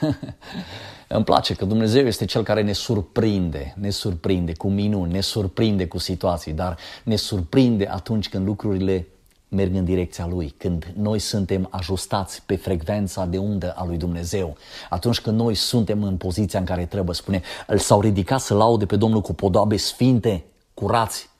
Îmi 1.08 1.24
place 1.24 1.54
că 1.54 1.64
Dumnezeu 1.64 2.06
este 2.06 2.24
Cel 2.24 2.42
care 2.42 2.62
ne 2.62 2.72
surprinde, 2.72 3.74
ne 3.78 3.90
surprinde 3.90 4.52
cu 4.52 4.68
minuni, 4.68 5.12
ne 5.12 5.20
surprinde 5.20 5.86
cu 5.86 5.98
situații, 5.98 6.52
dar 6.52 6.76
ne 7.04 7.16
surprinde 7.16 7.88
atunci 7.88 8.28
când 8.28 8.46
lucrurile 8.46 9.06
merg 9.48 9.74
în 9.74 9.84
direcția 9.84 10.26
Lui, 10.26 10.54
când 10.56 10.92
noi 10.96 11.18
suntem 11.18 11.68
ajustați 11.70 12.42
pe 12.46 12.56
frecvența 12.56 13.24
de 13.24 13.38
undă 13.38 13.72
a 13.76 13.84
Lui 13.84 13.96
Dumnezeu, 13.96 14.56
atunci 14.88 15.20
când 15.20 15.38
noi 15.38 15.54
suntem 15.54 16.02
în 16.02 16.16
poziția 16.16 16.58
în 16.58 16.64
care 16.64 16.86
trebuie, 16.86 17.14
spune, 17.14 17.42
s-au 17.76 18.00
ridicat 18.00 18.40
să 18.40 18.54
laude 18.54 18.86
pe 18.86 18.96
Domnul 18.96 19.20
cu 19.20 19.34
podoabe 19.34 19.76
sfinte, 19.76 20.44
curați 20.74 21.30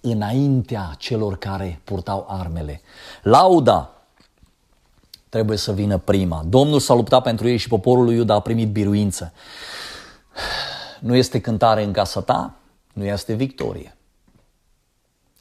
înaintea 0.00 0.94
celor 0.98 1.38
care 1.38 1.80
purtau 1.84 2.26
armele. 2.28 2.80
Lauda 3.22 3.92
trebuie 5.28 5.56
să 5.56 5.72
vină 5.72 5.98
prima. 5.98 6.44
Domnul 6.46 6.80
s-a 6.80 6.94
luptat 6.94 7.22
pentru 7.22 7.48
ei 7.48 7.56
și 7.56 7.68
poporul 7.68 8.04
lui 8.04 8.14
Iuda 8.14 8.34
a 8.34 8.40
primit 8.40 8.68
biruință. 8.68 9.32
Nu 11.00 11.14
este 11.14 11.40
cântare 11.40 11.82
în 11.82 11.92
casa 11.92 12.20
ta, 12.20 12.54
nu 12.92 13.04
este 13.04 13.32
victorie. 13.32 13.96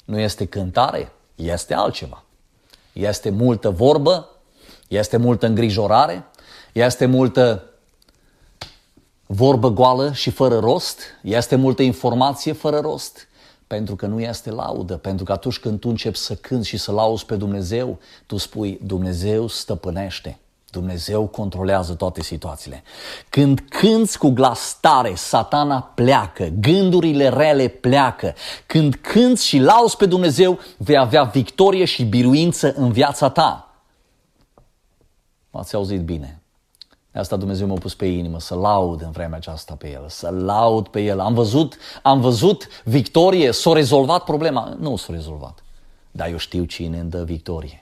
Nu 0.05 0.19
este 0.19 0.45
cântare, 0.45 1.12
este 1.36 1.73
altceva. 1.73 2.23
Este 2.93 3.29
multă 3.29 3.69
vorbă, 3.69 4.29
este 4.88 5.17
multă 5.17 5.45
îngrijorare, 5.45 6.25
este 6.71 7.05
multă 7.05 7.63
vorbă 9.27 9.69
goală 9.69 10.11
și 10.11 10.29
fără 10.29 10.59
rost, 10.59 10.99
este 11.21 11.55
multă 11.55 11.81
informație 11.81 12.51
fără 12.51 12.79
rost, 12.79 13.27
pentru 13.67 13.95
că 13.95 14.05
nu 14.05 14.19
este 14.19 14.51
laudă, 14.51 14.97
pentru 14.97 15.25
că 15.25 15.31
atunci 15.31 15.59
când 15.59 15.79
tu 15.79 15.89
începi 15.89 16.17
să 16.17 16.35
cânți 16.35 16.67
și 16.67 16.77
să 16.77 16.91
lauzi 16.91 17.25
pe 17.25 17.35
Dumnezeu, 17.35 17.99
tu 18.25 18.37
spui 18.37 18.79
Dumnezeu 18.83 19.47
stăpânește. 19.47 20.39
Dumnezeu 20.71 21.27
controlează 21.27 21.93
toate 21.93 22.21
situațiile. 22.21 22.83
Când 23.29 23.59
cânți 23.69 24.17
cu 24.17 24.29
glas 24.29 24.77
tare, 24.81 25.15
satana 25.15 25.81
pleacă, 25.81 26.47
gândurile 26.59 27.29
rele 27.29 27.67
pleacă. 27.67 28.35
Când 28.65 28.95
cânți 28.95 29.45
și 29.45 29.57
lauzi 29.57 29.97
pe 29.97 30.05
Dumnezeu, 30.05 30.59
vei 30.77 30.97
avea 30.97 31.23
victorie 31.23 31.85
și 31.85 32.03
biruință 32.03 32.73
în 32.73 32.91
viața 32.91 33.29
ta. 33.29 33.75
M-ați 35.49 35.75
auzit 35.75 36.01
bine. 36.01 36.41
Asta 37.17 37.36
Dumnezeu 37.36 37.67
m-a 37.67 37.73
pus 37.73 37.95
pe 37.95 38.06
inimă, 38.06 38.39
să 38.39 38.56
laud 38.56 39.01
în 39.01 39.12
vremea 39.12 39.38
aceasta 39.38 39.75
pe 39.77 39.91
El, 39.91 40.06
să 40.08 40.30
laud 40.30 40.88
pe 40.88 41.01
El. 41.01 41.19
Am 41.19 41.34
văzut, 41.34 41.77
am 42.01 42.21
văzut 42.21 42.67
victorie, 42.84 43.51
s-a 43.51 43.73
rezolvat 43.73 44.23
problema. 44.23 44.75
Nu 44.80 44.95
s-a 44.95 45.13
rezolvat. 45.13 45.63
Dar 46.12 46.30
eu 46.30 46.38
știu 46.38 46.63
cine 46.63 46.99
îmi 46.99 47.10
dă 47.10 47.23
victorie. 47.23 47.82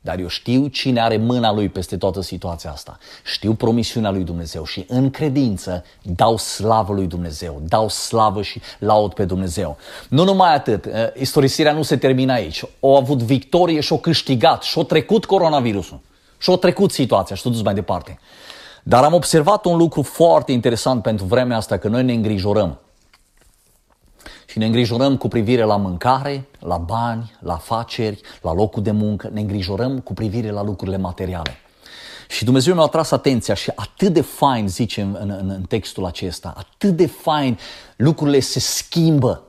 Dar 0.00 0.18
eu 0.18 0.28
știu 0.28 0.66
cine 0.66 1.00
are 1.00 1.16
mâna 1.16 1.52
lui 1.52 1.68
peste 1.68 1.96
toată 1.96 2.20
situația 2.20 2.70
asta. 2.70 2.98
Știu 3.24 3.54
promisiunea 3.54 4.10
lui 4.10 4.24
Dumnezeu 4.24 4.64
și 4.64 4.84
în 4.88 5.10
credință 5.10 5.84
dau 6.02 6.36
slavă 6.36 6.92
lui 6.92 7.06
Dumnezeu, 7.06 7.62
dau 7.68 7.88
slavă 7.88 8.42
și 8.42 8.60
laud 8.78 9.12
pe 9.12 9.24
Dumnezeu. 9.24 9.76
Nu 10.08 10.24
numai 10.24 10.54
atât, 10.54 10.86
eh, 10.86 10.92
istorisirea 11.14 11.72
nu 11.72 11.82
se 11.82 11.96
termină 11.96 12.32
aici. 12.32 12.64
O 12.80 12.96
avut 12.96 13.22
victorie 13.22 13.80
și 13.80 13.92
o 13.92 13.98
câștigat 13.98 14.62
și 14.62 14.78
o 14.78 14.82
trecut 14.82 15.24
coronavirusul. 15.24 16.00
Și 16.38 16.50
o 16.50 16.56
trecut 16.56 16.92
situația 16.92 17.36
și 17.36 17.42
dus 17.42 17.62
mai 17.62 17.74
departe. 17.74 18.18
Dar 18.82 19.04
am 19.04 19.12
observat 19.12 19.64
un 19.64 19.76
lucru 19.76 20.02
foarte 20.02 20.52
interesant 20.52 21.02
pentru 21.02 21.24
vremea 21.24 21.56
asta, 21.56 21.76
că 21.76 21.88
noi 21.88 22.02
ne 22.02 22.12
îngrijorăm. 22.12 22.78
Și 24.46 24.58
ne 24.58 24.66
îngrijorăm 24.66 25.16
cu 25.16 25.28
privire 25.28 25.62
la 25.62 25.76
mâncare, 25.76 26.48
la 26.58 26.76
bani, 26.76 27.32
la 27.40 27.52
afaceri, 27.52 28.20
la 28.42 28.52
locul 28.52 28.82
de 28.82 28.90
muncă, 28.90 29.30
ne 29.32 29.40
îngrijorăm 29.40 30.00
cu 30.00 30.14
privire 30.14 30.50
la 30.50 30.62
lucrurile 30.62 30.96
materiale. 30.96 31.56
Și 32.28 32.44
Dumnezeu 32.44 32.74
mi-a 32.74 32.82
atras 32.82 33.10
atenția 33.10 33.54
și 33.54 33.72
atât 33.74 34.12
de 34.12 34.20
fain, 34.20 34.68
zice 34.68 35.00
în, 35.00 35.16
în, 35.20 35.30
în 35.48 35.62
textul 35.62 36.04
acesta, 36.04 36.54
atât 36.56 36.96
de 36.96 37.06
fain, 37.06 37.58
lucrurile 37.96 38.40
se 38.40 38.60
schimbă. 38.60 39.42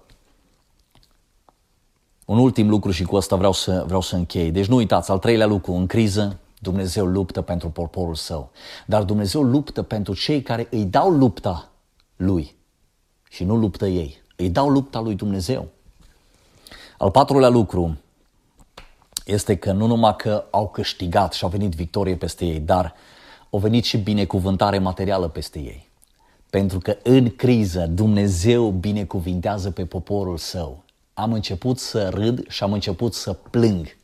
Un 2.25 2.37
ultim 2.37 2.69
lucru 2.69 2.91
și 2.91 3.03
cu 3.03 3.15
asta 3.15 3.35
vreau 3.35 3.51
să, 3.51 3.83
vreau 3.85 4.01
să 4.01 4.15
închei. 4.15 4.51
Deci 4.51 4.65
nu 4.65 4.75
uitați, 4.75 5.11
al 5.11 5.19
treilea 5.19 5.45
lucru, 5.45 5.73
în 5.73 5.85
criză, 5.85 6.39
Dumnezeu 6.61 7.05
luptă 7.05 7.41
pentru 7.41 7.69
poporul 7.69 8.15
său, 8.15 8.51
dar 8.85 9.03
Dumnezeu 9.03 9.41
luptă 9.41 9.81
pentru 9.81 10.13
cei 10.13 10.41
care 10.41 10.67
îi 10.71 10.85
dau 10.85 11.09
lupta 11.09 11.71
lui 12.15 12.55
și 13.29 13.43
nu 13.43 13.55
luptă 13.55 13.87
ei. 13.87 14.21
Îi 14.35 14.49
dau 14.49 14.69
lupta 14.69 14.99
lui 14.99 15.15
Dumnezeu. 15.15 15.67
Al 16.97 17.11
patrulea 17.11 17.49
lucru 17.49 17.97
este 19.25 19.55
că 19.55 19.71
nu 19.71 19.85
numai 19.85 20.15
că 20.15 20.45
au 20.51 20.69
câștigat 20.69 21.33
și 21.33 21.43
au 21.43 21.49
venit 21.49 21.71
victorie 21.71 22.15
peste 22.15 22.45
ei, 22.45 22.59
dar 22.59 22.93
au 23.49 23.59
venit 23.59 23.83
și 23.83 23.97
binecuvântare 23.97 24.77
materială 24.77 25.27
peste 25.27 25.59
ei. 25.59 25.89
Pentru 26.49 26.79
că 26.79 26.97
în 27.03 27.35
criză 27.35 27.85
Dumnezeu 27.85 28.69
binecuvintează 28.69 29.71
pe 29.71 29.85
poporul 29.85 30.37
său. 30.37 30.83
Am 31.13 31.33
început 31.33 31.79
să 31.79 32.09
râd 32.09 32.47
și 32.47 32.63
am 32.63 32.73
început 32.73 33.13
să 33.13 33.33
plâng 33.33 33.99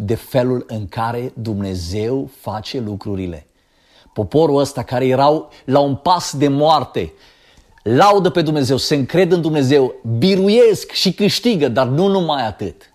de 0.00 0.14
felul 0.14 0.64
în 0.66 0.88
care 0.88 1.32
Dumnezeu 1.34 2.30
face 2.40 2.80
lucrurile. 2.80 3.46
Poporul 4.12 4.60
ăsta 4.60 4.82
care 4.82 5.06
erau 5.06 5.50
la 5.64 5.78
un 5.78 5.94
pas 5.94 6.36
de 6.36 6.48
moarte, 6.48 7.12
laudă 7.82 8.30
pe 8.30 8.42
Dumnezeu, 8.42 8.76
se 8.76 8.94
încred 8.94 9.32
în 9.32 9.40
Dumnezeu, 9.40 9.94
biruiesc 10.18 10.90
și 10.90 11.12
câștigă, 11.12 11.68
dar 11.68 11.86
nu 11.86 12.06
numai 12.06 12.46
atât. 12.46 12.92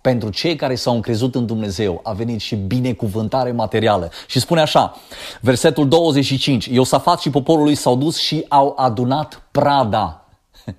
Pentru 0.00 0.30
cei 0.30 0.56
care 0.56 0.74
s-au 0.74 0.94
încrezut 0.94 1.34
în 1.34 1.46
Dumnezeu 1.46 2.00
a 2.02 2.12
venit 2.12 2.40
și 2.40 2.56
binecuvântare 2.56 3.52
materială. 3.52 4.10
Și 4.26 4.40
spune 4.40 4.60
așa, 4.60 4.96
versetul 5.40 5.88
25, 5.88 6.66
Iosafat 6.66 7.20
și 7.20 7.30
poporul 7.30 7.64
lui 7.64 7.74
s-au 7.74 7.96
dus 7.96 8.18
și 8.18 8.44
au 8.48 8.74
adunat 8.76 9.42
prada. 9.50 10.28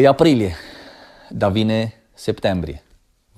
e 0.00 0.06
aprilie, 0.06 0.54
dar 1.28 1.50
vine 1.50 1.94
septembrie, 2.14 2.82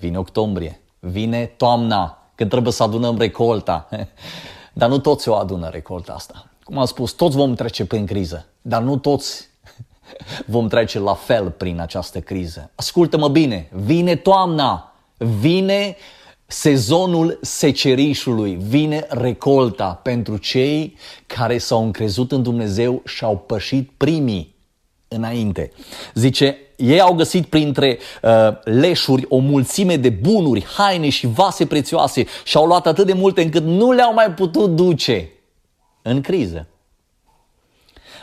vine 0.03 0.19
octombrie, 0.19 0.81
vine 0.99 1.47
toamna, 1.57 2.31
când 2.35 2.51
trebuie 2.51 2.73
să 2.73 2.83
adunăm 2.83 3.19
recolta. 3.19 3.89
Dar 4.73 4.89
nu 4.89 4.99
toți 4.99 5.29
o 5.29 5.35
adună 5.35 5.69
recolta 5.69 6.13
asta. 6.13 6.51
Cum 6.65 6.79
am 6.79 6.85
spus, 6.85 7.13
toți 7.13 7.37
vom 7.37 7.55
trece 7.55 7.87
prin 7.87 8.07
criză, 8.07 8.47
dar 8.63 8.83
nu 8.83 8.97
toți 8.97 9.49
vom 10.55 10.69
trece 10.69 10.99
la 10.99 11.15
fel 11.15 11.51
prin 11.51 11.81
această 11.81 12.21
criză. 12.21 12.71
Ascultă-mă 12.75 13.29
bine, 13.29 13.69
vine 13.73 14.17
toamna, 14.17 14.95
vine 15.17 15.97
sezonul 16.47 17.39
secerișului, 17.43 18.55
vine 18.55 19.07
recolta 19.09 20.01
pentru 20.03 20.37
cei 20.37 20.97
care 21.27 21.59
s-au 21.59 21.85
încrezut 21.85 22.33
în 22.33 22.43
Dumnezeu 22.43 23.03
și 23.05 23.25
au 23.25 23.37
pășit 23.37 23.91
primii 23.97 24.52
înainte. 25.15 25.71
Zice, 26.15 26.57
ei 26.77 27.01
au 27.01 27.15
găsit 27.15 27.47
printre 27.47 27.99
uh, 28.23 28.31
leșuri 28.65 29.27
o 29.29 29.39
mulțime 29.39 29.97
de 29.97 30.09
bunuri, 30.09 30.67
haine 30.77 31.09
și 31.09 31.27
vase 31.27 31.67
prețioase 31.67 32.27
și 32.45 32.57
au 32.57 32.67
luat 32.67 32.87
atât 32.87 33.07
de 33.07 33.13
multe 33.13 33.43
încât 33.43 33.63
nu 33.63 33.93
le-au 33.93 34.15
mai 34.15 34.31
putut 34.31 34.71
duce 34.71 35.31
în 36.03 36.21
criză. 36.21 36.67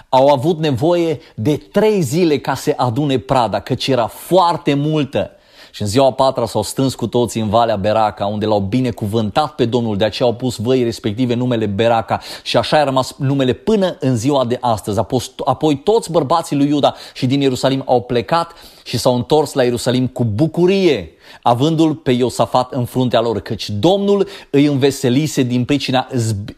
Au 0.10 0.28
avut 0.28 0.60
nevoie 0.60 1.20
de 1.36 1.58
trei 1.58 2.02
zile 2.02 2.40
ca 2.40 2.54
să 2.54 2.74
adune 2.76 3.18
prada, 3.20 3.60
căci 3.60 3.88
era 3.88 4.08
foarte 4.08 4.74
multă. 4.74 5.32
Și 5.72 5.82
în 5.82 5.88
ziua 5.88 6.06
a 6.06 6.12
patra 6.12 6.46
s-au 6.46 6.64
strâns 6.64 6.96
cu 6.96 7.08
toții 7.08 7.42
în 7.42 7.50
Valea 7.50 7.76
Beraca, 7.76 8.26
unde 8.26 8.46
l-au 8.46 8.60
binecuvântat 8.60 9.56
pe 9.56 9.66
Domnul, 9.66 9.98
de 9.98 10.04
aceea 10.04 10.28
au 10.28 10.36
pus 10.36 10.58
văi 10.58 10.84
respective 10.84 11.34
numele 11.34 11.66
Beraca. 11.66 12.20
Și 12.44 12.58
așa 12.58 12.80
a 12.80 12.84
rămas 12.84 13.16
numele 13.18 13.54
până 13.54 13.98
în 14.00 14.16
ziua 14.16 14.46
de 14.46 14.58
astăzi. 14.62 15.00
Apoi 15.46 15.78
toți 15.78 16.12
bărbații 16.12 16.56
lui 16.56 16.68
Iuda 16.68 16.96
și 17.14 17.26
din 17.26 17.42
Ierusalim 17.42 17.84
au 17.86 18.02
plecat 18.02 18.54
și 18.84 18.98
s-au 18.98 19.16
întors 19.16 19.54
la 19.54 19.64
Ierusalim 19.64 20.08
cu 20.08 20.24
bucurie 20.24 21.14
avându-l 21.42 21.96
pe 21.96 22.12
Iosafat 22.12 22.74
în 22.74 22.86
fruntea 22.86 23.22
lor, 23.22 23.40
căci 23.40 23.70
Domnul 23.70 24.28
îi 24.50 24.66
înveselise 24.66 25.44
din 25.44 25.66
pricina 25.66 26.08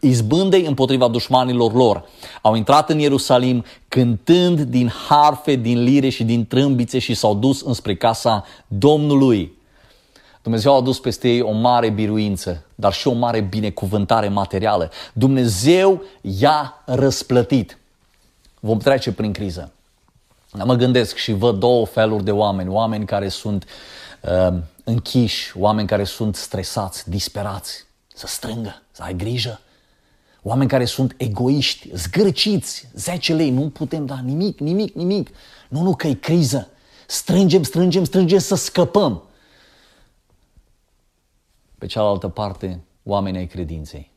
izbândei 0.00 0.64
împotriva 0.64 1.08
dușmanilor 1.08 1.72
lor. 1.72 2.04
Au 2.42 2.54
intrat 2.54 2.90
în 2.90 2.98
Ierusalim 2.98 3.64
cântând 3.88 4.60
din 4.60 4.92
harfe, 5.08 5.54
din 5.54 5.82
lire 5.82 6.08
și 6.08 6.24
din 6.24 6.46
trâmbițe 6.46 6.98
și 6.98 7.14
s-au 7.14 7.34
dus 7.34 7.60
înspre 7.60 7.96
casa 7.96 8.44
Domnului. 8.66 9.60
Dumnezeu 10.42 10.72
a 10.72 10.76
adus 10.76 10.98
peste 10.98 11.28
ei 11.28 11.40
o 11.40 11.52
mare 11.52 11.90
biruință, 11.90 12.64
dar 12.74 12.92
și 12.92 13.08
o 13.08 13.12
mare 13.12 13.40
binecuvântare 13.40 14.28
materială. 14.28 14.90
Dumnezeu 15.12 16.02
i-a 16.20 16.82
răsplătit. 16.84 17.78
Vom 18.60 18.78
trece 18.78 19.12
prin 19.12 19.32
criză. 19.32 19.72
Mă 20.64 20.74
gândesc 20.74 21.16
și 21.16 21.32
văd 21.32 21.58
două 21.58 21.86
feluri 21.86 22.24
de 22.24 22.30
oameni. 22.30 22.68
Oameni 22.68 23.06
care 23.06 23.28
sunt 23.28 23.64
uh, 23.64 23.70
închiși, 24.84 25.58
oameni 25.58 25.88
care 25.88 26.04
sunt 26.04 26.36
stresați, 26.36 27.10
disperați, 27.10 27.86
să 28.14 28.26
strângă, 28.26 28.82
să 28.90 29.02
ai 29.02 29.14
grijă. 29.14 29.60
Oameni 30.42 30.68
care 30.68 30.84
sunt 30.84 31.14
egoiști, 31.16 31.90
zgârciți, 31.94 32.88
10 32.94 33.34
lei, 33.34 33.50
nu 33.50 33.70
putem 33.70 34.06
da 34.06 34.20
nimic, 34.20 34.58
nimic, 34.58 34.94
nimic. 34.94 35.30
Nu, 35.68 35.82
nu, 35.82 35.94
că 35.94 36.06
e 36.06 36.14
criză. 36.14 36.68
Strângem, 37.06 37.62
strângem, 37.62 38.04
strângem 38.04 38.38
să 38.38 38.54
scăpăm. 38.54 39.22
Pe 41.78 41.86
cealaltă 41.86 42.28
parte, 42.28 42.80
oamenii 43.02 43.38
ai 43.38 43.46
credinței. 43.46 44.10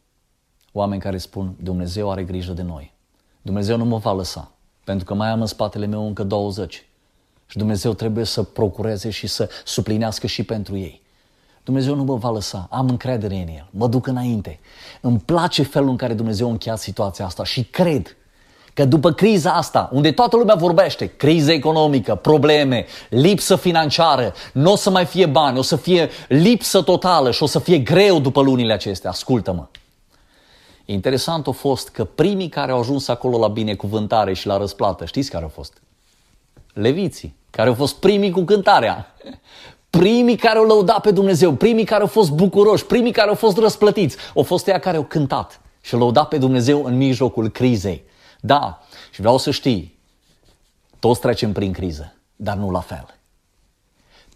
Oameni 0.71 1.01
care 1.01 1.17
spun, 1.17 1.55
Dumnezeu 1.59 2.11
are 2.11 2.23
grijă 2.23 2.53
de 2.53 2.61
noi. 2.61 2.93
Dumnezeu 3.41 3.77
nu 3.77 3.85
mă 3.85 3.97
va 3.97 4.13
lăsa, 4.13 4.51
pentru 4.83 5.05
că 5.05 5.13
mai 5.13 5.29
am 5.29 5.41
în 5.41 5.47
spatele 5.47 5.85
meu 5.85 6.07
încă 6.07 6.23
20. 6.23 6.85
Și 7.47 7.57
Dumnezeu 7.57 7.93
trebuie 7.93 8.25
să 8.25 8.43
procureze 8.43 9.09
și 9.09 9.27
să 9.27 9.49
suplinească 9.65 10.27
și 10.27 10.43
pentru 10.43 10.77
ei. 10.77 11.01
Dumnezeu 11.63 11.95
nu 11.95 12.03
mă 12.03 12.15
va 12.15 12.29
lăsa, 12.29 12.67
am 12.71 12.89
încredere 12.89 13.35
în 13.35 13.47
El, 13.47 13.67
mă 13.69 13.87
duc 13.87 14.07
înainte. 14.07 14.59
Îmi 15.01 15.19
place 15.19 15.63
felul 15.63 15.89
în 15.89 15.95
care 15.95 16.13
Dumnezeu 16.13 16.47
a 16.47 16.51
încheiat 16.51 16.79
situația 16.79 17.25
asta 17.25 17.43
și 17.43 17.63
cred 17.63 18.15
că 18.73 18.85
după 18.85 19.11
criza 19.11 19.51
asta, 19.51 19.89
unde 19.93 20.11
toată 20.11 20.37
lumea 20.37 20.55
vorbește, 20.55 21.05
criză 21.05 21.51
economică, 21.51 22.15
probleme, 22.15 22.85
lipsă 23.09 23.55
financiară, 23.55 24.33
nu 24.53 24.71
o 24.71 24.75
să 24.75 24.89
mai 24.89 25.05
fie 25.05 25.25
bani, 25.25 25.57
o 25.57 25.61
să 25.61 25.75
fie 25.75 26.09
lipsă 26.27 26.81
totală 26.81 27.31
și 27.31 27.43
o 27.43 27.45
să 27.45 27.59
fie 27.59 27.77
greu 27.77 28.19
după 28.19 28.41
lunile 28.41 28.73
acestea, 28.73 29.09
ascultă-mă. 29.09 29.67
Interesant 30.85 31.47
a 31.47 31.51
fost 31.51 31.89
că 31.89 32.03
primii 32.03 32.49
care 32.49 32.71
au 32.71 32.79
ajuns 32.79 33.07
acolo 33.07 33.37
la 33.37 33.47
binecuvântare 33.47 34.33
și 34.33 34.47
la 34.47 34.57
răsplată, 34.57 35.05
știți 35.05 35.29
care 35.29 35.43
au 35.43 35.49
fost? 35.49 35.81
Leviții, 36.75 37.35
care 37.49 37.67
au 37.67 37.75
fost 37.75 37.95
primii 37.95 38.31
cu 38.31 38.41
cântarea, 38.41 39.15
primii 39.89 40.35
care 40.35 40.57
au 40.57 40.65
lăudat 40.65 41.01
pe 41.01 41.11
Dumnezeu, 41.11 41.53
primii 41.53 41.83
care 41.83 42.01
au 42.01 42.07
fost 42.07 42.31
bucuroși, 42.31 42.85
primii 42.85 43.11
care 43.11 43.29
au 43.29 43.35
fost 43.35 43.57
răsplătiți, 43.57 44.17
au 44.35 44.43
fost 44.43 44.67
ea 44.67 44.79
care 44.79 44.97
au 44.97 45.03
cântat 45.03 45.61
și 45.81 45.93
au 45.93 45.99
lăudat 45.99 46.27
pe 46.27 46.37
Dumnezeu 46.37 46.83
în 46.83 46.97
mijlocul 46.97 47.49
crizei. 47.49 48.03
Da, 48.39 48.83
și 49.11 49.19
vreau 49.19 49.37
să 49.37 49.51
știi, 49.51 49.99
toți 50.99 51.19
trecem 51.19 51.51
prin 51.51 51.71
criză, 51.71 52.13
dar 52.35 52.55
nu 52.55 52.71
la 52.71 52.79
fel. 52.79 53.05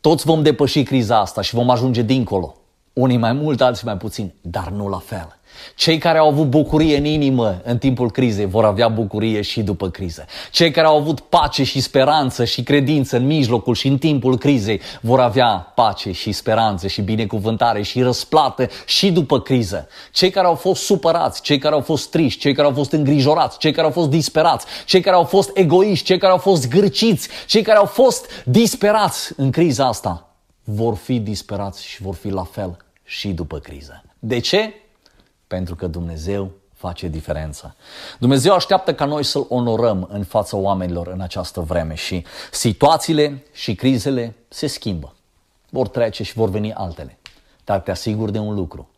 Toți 0.01 0.25
vom 0.25 0.41
depăși 0.41 0.83
criza 0.83 1.19
asta 1.19 1.41
și 1.41 1.55
vom 1.55 1.69
ajunge 1.69 2.01
dincolo. 2.01 2.55
Unii 2.93 3.17
mai 3.17 3.33
mult, 3.33 3.61
alții 3.61 3.85
mai 3.85 3.97
puțin, 3.97 4.33
dar 4.41 4.69
nu 4.69 4.87
la 4.87 4.97
fel. 4.97 5.38
Cei 5.75 5.97
care 5.97 6.17
au 6.17 6.27
avut 6.27 6.49
bucurie 6.49 6.97
în 6.97 7.05
inimă 7.05 7.61
în 7.63 7.77
timpul 7.77 8.11
crizei 8.11 8.45
vor 8.45 8.65
avea 8.65 8.87
bucurie 8.87 9.41
și 9.41 9.61
după 9.61 9.89
criză. 9.89 10.25
Cei 10.51 10.71
care 10.71 10.87
au 10.87 10.97
avut 10.97 11.19
pace 11.19 11.63
și 11.63 11.81
speranță 11.81 12.45
și 12.45 12.63
credință 12.63 13.17
în 13.17 13.25
mijlocul 13.25 13.75
și 13.75 13.87
în 13.87 13.97
timpul 13.97 14.37
crizei 14.37 14.81
vor 15.01 15.19
avea 15.19 15.71
pace 15.75 16.11
și 16.11 16.31
speranță 16.31 16.87
și 16.87 17.01
binecuvântare 17.01 17.81
și 17.81 18.01
răsplată 18.01 18.67
și 18.85 19.11
după 19.11 19.39
criză. 19.41 19.87
Cei 20.11 20.29
care 20.29 20.47
au 20.47 20.55
fost 20.55 20.83
supărați, 20.83 21.41
cei 21.41 21.57
care 21.57 21.73
au 21.75 21.81
fost 21.81 22.09
triști, 22.09 22.39
cei 22.39 22.53
care 22.53 22.67
au 22.67 22.73
fost 22.73 22.91
îngrijorați, 22.91 23.57
cei 23.57 23.71
care 23.71 23.85
au 23.85 23.93
fost 23.93 24.09
disperați, 24.09 24.65
cei 24.85 25.01
care 25.01 25.15
au 25.15 25.23
fost 25.23 25.51
egoiști, 25.53 26.05
cei 26.05 26.17
care 26.17 26.31
au 26.31 26.37
fost 26.37 26.67
gârciți, 26.69 27.27
cei 27.47 27.61
care 27.61 27.77
au 27.77 27.85
fost 27.85 28.43
disperați 28.45 29.33
în 29.35 29.51
criza 29.51 29.87
asta 29.87 30.23
vor 30.63 30.95
fi 30.95 31.19
disperați 31.19 31.85
și 31.85 32.01
vor 32.01 32.15
fi 32.15 32.29
la 32.29 32.43
fel 32.43 32.77
și 33.03 33.27
după 33.27 33.59
criză. 33.59 34.03
De 34.19 34.39
ce? 34.39 34.73
Pentru 35.49 35.75
că 35.75 35.87
Dumnezeu 35.87 36.51
face 36.73 37.07
diferența. 37.07 37.75
Dumnezeu 38.19 38.53
așteaptă 38.53 38.93
ca 38.93 39.05
noi 39.05 39.23
să-L 39.23 39.45
onorăm 39.49 40.07
în 40.11 40.23
fața 40.23 40.57
oamenilor 40.57 41.07
în 41.07 41.21
această 41.21 41.61
vreme 41.61 41.93
și 41.93 42.25
situațiile 42.51 43.43
și 43.51 43.75
crizele 43.75 44.35
se 44.47 44.67
schimbă. 44.67 45.15
Vor 45.69 45.87
trece 45.87 46.23
și 46.23 46.33
vor 46.33 46.49
veni 46.49 46.73
altele. 46.73 47.17
Dar 47.63 47.79
te 47.79 47.91
asigur 47.91 48.29
de 48.29 48.39
un 48.39 48.55
lucru. 48.55 48.89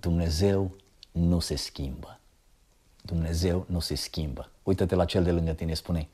Dumnezeu 0.00 0.70
nu 1.12 1.38
se 1.38 1.56
schimbă. 1.56 2.18
Dumnezeu 3.02 3.64
nu 3.68 3.80
se 3.80 3.94
schimbă. 3.94 4.50
Uită-te 4.62 4.94
la 4.94 5.04
cel 5.04 5.24
de 5.24 5.30
lângă 5.30 5.52
tine, 5.52 5.74
spune 5.74 6.08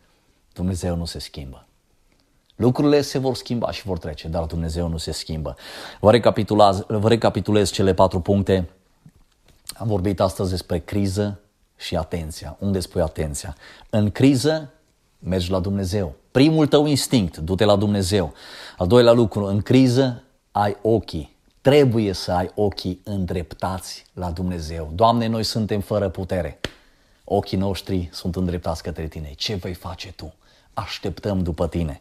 Dumnezeu 0.52 0.96
nu 0.96 1.04
se 1.04 1.18
schimbă. 1.18 1.66
Lucrurile 2.56 3.00
se 3.00 3.18
vor 3.18 3.34
schimba 3.36 3.70
și 3.70 3.82
vor 3.84 3.98
trece, 3.98 4.28
dar 4.28 4.44
Dumnezeu 4.44 4.88
nu 4.88 4.96
se 4.96 5.12
schimbă. 5.12 5.56
Vă 6.00 6.10
recapitulez, 6.10 6.84
vă 6.88 7.08
recapitulez 7.08 7.70
cele 7.70 7.94
patru 7.94 8.20
puncte 8.20 8.68
am 9.82 9.88
vorbit 9.88 10.20
astăzi 10.20 10.50
despre 10.50 10.78
criză 10.78 11.40
și 11.76 11.96
atenția. 11.96 12.56
Unde 12.58 12.80
spui 12.80 13.00
atenția? 13.00 13.56
În 13.90 14.10
criză 14.10 14.72
mergi 15.18 15.50
la 15.50 15.60
Dumnezeu. 15.60 16.14
Primul 16.30 16.66
tău 16.66 16.86
instinct, 16.86 17.36
du-te 17.36 17.64
la 17.64 17.76
Dumnezeu. 17.76 18.32
Al 18.76 18.86
doilea 18.86 19.12
lucru, 19.12 19.44
în 19.44 19.60
criză 19.60 20.22
ai 20.52 20.76
ochii. 20.82 21.36
Trebuie 21.60 22.12
să 22.12 22.32
ai 22.32 22.50
ochii 22.54 23.00
îndreptați 23.04 24.06
la 24.12 24.30
Dumnezeu. 24.30 24.90
Doamne, 24.94 25.26
noi 25.26 25.42
suntem 25.42 25.80
fără 25.80 26.08
putere. 26.08 26.60
Ochii 27.24 27.58
noștri 27.58 28.08
sunt 28.12 28.36
îndreptați 28.36 28.82
către 28.82 29.06
Tine. 29.06 29.32
Ce 29.36 29.54
vei 29.54 29.74
face 29.74 30.12
Tu? 30.12 30.34
Așteptăm 30.74 31.42
după 31.42 31.68
Tine. 31.68 32.00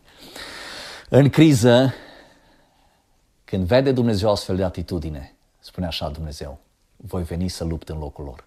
În 1.10 1.30
criză, 1.30 1.94
când 3.46 3.66
vede 3.66 3.92
Dumnezeu 3.92 4.32
astfel 4.32 4.56
de 4.56 4.64
atitudine, 4.64 5.34
spune 5.60 5.86
așa 5.86 6.10
Dumnezeu, 6.10 6.60
voi 7.06 7.24
veni 7.24 7.48
să 7.48 7.64
lupt 7.64 7.90
în 7.90 7.98
locul 7.98 8.24
lor. 8.24 8.44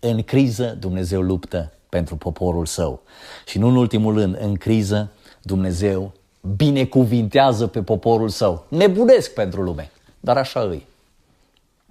În 0.00 0.22
criză, 0.22 0.76
Dumnezeu 0.80 1.20
luptă 1.20 1.72
pentru 1.88 2.16
poporul 2.16 2.66
său. 2.66 3.02
Și 3.46 3.58
nu 3.58 3.68
în 3.68 3.76
ultimul 3.76 4.14
rând, 4.14 4.36
în 4.40 4.54
criză, 4.54 5.10
Dumnezeu 5.42 6.12
binecuvintează 6.56 7.66
pe 7.66 7.82
poporul 7.82 8.28
său. 8.28 8.66
Nebunesc 8.68 9.32
pentru 9.32 9.62
lume, 9.62 9.90
dar 10.20 10.36
așa 10.36 10.60
îi. 10.60 10.86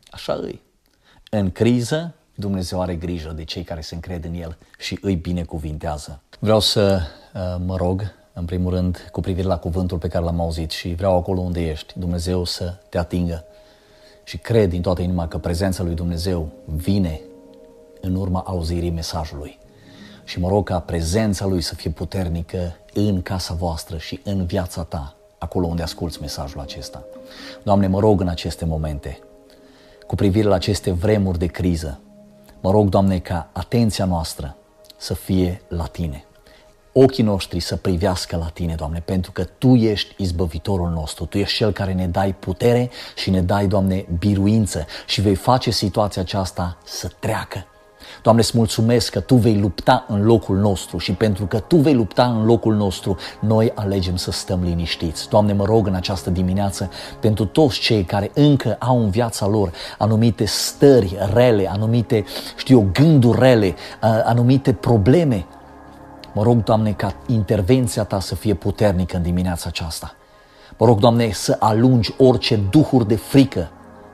Așa 0.09 0.33
îi. 0.33 0.61
În 1.29 1.51
criză, 1.51 2.13
Dumnezeu 2.35 2.81
are 2.81 2.95
grijă 2.95 3.31
de 3.31 3.43
cei 3.43 3.63
care 3.63 3.81
se 3.81 3.95
încred 3.95 4.25
în 4.25 4.33
El 4.33 4.57
și 4.79 4.97
îi 5.01 5.15
binecuvintează. 5.15 6.21
Vreau 6.39 6.59
să 6.59 7.01
uh, 7.33 7.55
mă 7.65 7.75
rog, 7.75 8.13
în 8.33 8.45
primul 8.45 8.73
rând, 8.73 9.09
cu 9.11 9.21
privire 9.21 9.47
la 9.47 9.57
cuvântul 9.57 9.97
pe 9.97 10.07
care 10.07 10.23
l-am 10.23 10.39
auzit 10.39 10.71
și 10.71 10.93
vreau 10.93 11.17
acolo 11.17 11.39
unde 11.39 11.69
ești, 11.69 11.99
Dumnezeu 11.99 12.43
să 12.43 12.75
te 12.89 12.97
atingă. 12.97 13.45
Și 14.23 14.38
cred 14.38 14.69
din 14.69 14.81
toată 14.81 15.01
inima 15.01 15.27
că 15.27 15.38
prezența 15.38 15.83
lui 15.83 15.93
Dumnezeu 15.93 16.51
vine 16.65 17.21
în 18.01 18.15
urma 18.15 18.43
auzirii 18.45 18.89
mesajului. 18.89 19.57
Și 20.23 20.39
mă 20.39 20.47
rog 20.47 20.65
ca 20.65 20.79
prezența 20.79 21.45
lui 21.45 21.62
să 21.62 21.75
fie 21.75 21.89
puternică 21.89 22.75
în 22.93 23.21
casa 23.21 23.53
voastră 23.53 23.97
și 23.97 24.19
în 24.23 24.45
viața 24.45 24.83
ta, 24.83 25.15
acolo 25.38 25.67
unde 25.67 25.81
asculți 25.81 26.21
mesajul 26.21 26.59
acesta. 26.59 27.03
Doamne, 27.63 27.88
mă 27.88 27.99
rog 27.99 28.21
în 28.21 28.27
aceste 28.27 28.65
momente, 28.65 29.19
cu 30.07 30.15
privire 30.15 30.47
la 30.47 30.55
aceste 30.55 30.91
vremuri 30.91 31.39
de 31.39 31.45
criză, 31.45 31.99
mă 32.62 32.71
rog, 32.71 32.89
Doamne, 32.89 33.19
ca 33.19 33.49
atenția 33.53 34.05
noastră 34.05 34.57
să 34.97 35.13
fie 35.13 35.62
la 35.67 35.86
Tine. 35.86 36.25
Ochii 36.95 37.23
noștri 37.23 37.60
să 37.60 37.75
privească 37.75 38.38
la 38.38 38.49
Tine, 38.53 38.75
Doamne, 38.75 39.01
pentru 39.06 39.32
că 39.32 39.43
Tu 39.43 39.75
ești 39.75 40.13
izbăvitorul 40.17 40.89
nostru, 40.89 41.25
Tu 41.25 41.38
ești 41.38 41.58
Cel 41.58 41.71
care 41.71 41.93
ne 41.93 42.08
dai 42.08 42.36
putere 42.39 42.89
și 43.15 43.29
ne 43.29 43.41
dai, 43.41 43.67
Doamne, 43.67 44.06
biruință 44.19 44.86
și 45.06 45.21
vei 45.21 45.36
face 45.36 45.71
situația 45.71 46.21
aceasta 46.21 46.77
să 46.84 47.10
treacă. 47.19 47.65
Doamne, 48.21 48.41
îți 48.41 48.58
mulțumesc 48.58 49.12
că 49.12 49.19
Tu 49.19 49.36
vei 49.36 49.58
lupta 49.58 50.06
în 50.08 50.25
locul 50.25 50.58
nostru 50.58 50.97
și 50.97 51.12
pentru 51.12 51.45
că 51.45 51.60
Tu 51.60 51.75
vei 51.75 51.93
lupta 51.93 52.25
în 52.25 52.45
locul 52.45 52.75
nostru, 52.75 53.17
noi 53.39 53.71
alegem 53.75 54.15
să 54.15 54.32
stăm 54.32 54.63
liniștiți. 54.63 55.29
Doamne, 55.29 55.53
mă 55.53 55.65
rog 55.65 55.88
în 55.88 55.93
această 55.93 56.29
dimineață 56.29 56.89
pentru 57.19 57.45
toți 57.45 57.79
cei 57.79 58.03
care 58.03 58.32
încă 58.34 58.75
au 58.79 58.99
în 58.99 59.10
viața 59.10 59.47
lor 59.47 59.71
anumite 59.97 60.45
stări 60.45 61.17
rele, 61.34 61.69
anumite, 61.71 62.25
știu 62.58 62.79
eu, 62.79 62.89
gânduri 62.93 63.39
rele, 63.39 63.75
anumite 64.23 64.73
probleme. 64.73 65.45
Mă 66.34 66.43
rog, 66.43 66.63
Doamne, 66.63 66.91
ca 66.91 67.15
intervenția 67.28 68.04
Ta 68.04 68.19
să 68.19 68.36
fie 68.36 68.54
puternică 68.54 69.15
în 69.15 69.22
dimineața 69.22 69.65
aceasta. 69.67 70.15
Mă 70.78 70.86
rog, 70.86 71.00
Doamne, 71.00 71.32
să 71.32 71.56
alungi 71.60 72.13
orice 72.17 72.56
duhuri 72.56 73.08
de 73.08 73.15
frică 73.15 73.69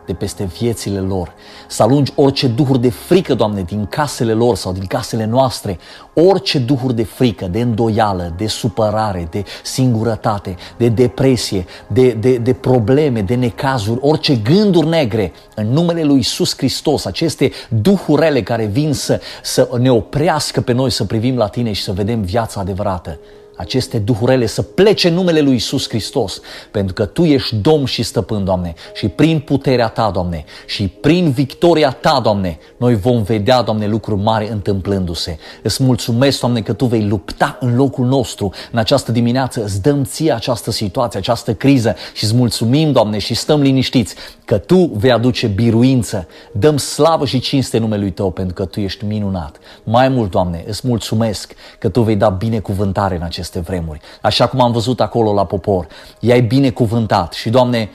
de 0.09 0.15
peste 0.15 0.43
viețile 0.59 0.99
lor. 0.99 1.33
Să 1.67 1.83
alungi 1.83 2.11
orice 2.15 2.47
duhuri 2.47 2.81
de 2.81 2.89
frică, 2.89 3.33
Doamne, 3.35 3.61
din 3.61 3.85
casele 3.85 4.33
lor 4.33 4.55
sau 4.55 4.71
din 4.71 4.85
casele 4.85 5.25
noastre. 5.25 5.79
Orice 6.13 6.59
duhuri 6.59 6.95
de 6.95 7.03
frică, 7.03 7.45
de 7.45 7.59
îndoială, 7.61 8.33
de 8.37 8.47
supărare, 8.47 9.27
de 9.31 9.43
singurătate, 9.63 10.55
de 10.77 10.89
depresie, 10.89 11.65
de, 11.87 12.11
de, 12.11 12.37
de 12.37 12.53
probleme, 12.53 13.21
de 13.21 13.35
necazuri, 13.35 13.99
orice 14.01 14.35
gânduri 14.35 14.87
negre, 14.87 15.31
în 15.55 15.67
numele 15.67 16.03
Lui 16.03 16.19
Isus 16.19 16.57
Hristos, 16.57 17.05
aceste 17.05 17.51
duhurele 17.69 18.43
care 18.43 18.65
vin 18.65 18.93
să, 18.93 19.21
să 19.43 19.69
ne 19.79 19.91
oprească 19.91 20.61
pe 20.61 20.73
noi 20.73 20.89
să 20.89 21.03
privim 21.03 21.37
la 21.37 21.47
Tine 21.47 21.71
și 21.71 21.83
să 21.83 21.91
vedem 21.91 22.21
viața 22.21 22.59
adevărată 22.59 23.19
aceste 23.59 23.97
duhurele 23.97 24.45
să 24.45 24.61
plece 24.61 25.07
în 25.07 25.13
numele 25.13 25.39
lui 25.39 25.55
Isus 25.55 25.89
Hristos, 25.89 26.41
pentru 26.71 26.93
că 26.93 27.05
Tu 27.05 27.23
ești 27.23 27.55
Domn 27.55 27.85
și 27.85 28.03
Stăpân, 28.03 28.45
Doamne, 28.45 28.73
și 28.93 29.07
prin 29.07 29.39
puterea 29.39 29.87
Ta, 29.87 30.09
Doamne, 30.13 30.45
și 30.67 30.87
prin 30.87 31.31
victoria 31.31 31.91
Ta, 31.91 32.19
Doamne, 32.23 32.57
noi 32.77 32.95
vom 32.95 33.21
vedea, 33.21 33.61
Doamne, 33.61 33.87
lucruri 33.87 34.21
mari 34.21 34.47
întâmplându-se. 34.47 35.37
Îți 35.61 35.83
mulțumesc, 35.83 36.39
Doamne, 36.39 36.61
că 36.61 36.73
Tu 36.73 36.85
vei 36.85 37.07
lupta 37.07 37.57
în 37.59 37.75
locul 37.75 38.05
nostru 38.05 38.51
în 38.71 38.79
această 38.79 39.11
dimineață, 39.11 39.63
îți 39.63 39.81
dăm 39.81 40.03
ție 40.03 40.31
această 40.31 40.71
situație, 40.71 41.19
această 41.19 41.53
criză 41.53 41.95
și 42.13 42.23
îți 42.23 42.35
mulțumim, 42.35 42.91
Doamne, 42.91 43.17
și 43.17 43.33
stăm 43.33 43.61
liniștiți 43.61 44.15
că 44.45 44.57
Tu 44.57 44.91
vei 44.93 45.11
aduce 45.11 45.47
biruință. 45.47 46.27
Dăm 46.51 46.77
slavă 46.77 47.25
și 47.25 47.39
cinste 47.39 47.77
numelui 47.77 48.11
Tău, 48.11 48.31
pentru 48.31 48.53
că 48.53 48.65
Tu 48.65 48.79
ești 48.79 49.05
minunat. 49.05 49.57
Mai 49.83 50.09
mult, 50.09 50.31
Doamne, 50.31 50.63
îți 50.67 50.87
mulțumesc 50.87 51.53
că 51.79 51.89
Tu 51.89 52.01
vei 52.01 52.15
da 52.15 52.29
binecuvântare 52.29 53.15
în 53.15 53.21
acest 53.21 53.48
aceste 53.49 53.71
vremuri. 53.71 53.99
Așa 54.21 54.47
cum 54.47 54.61
am 54.61 54.71
văzut 54.71 55.01
acolo 55.01 55.33
la 55.33 55.45
popor, 55.45 55.87
i-ai 56.19 56.41
binecuvântat 56.41 57.33
și, 57.33 57.49
Doamne, 57.49 57.89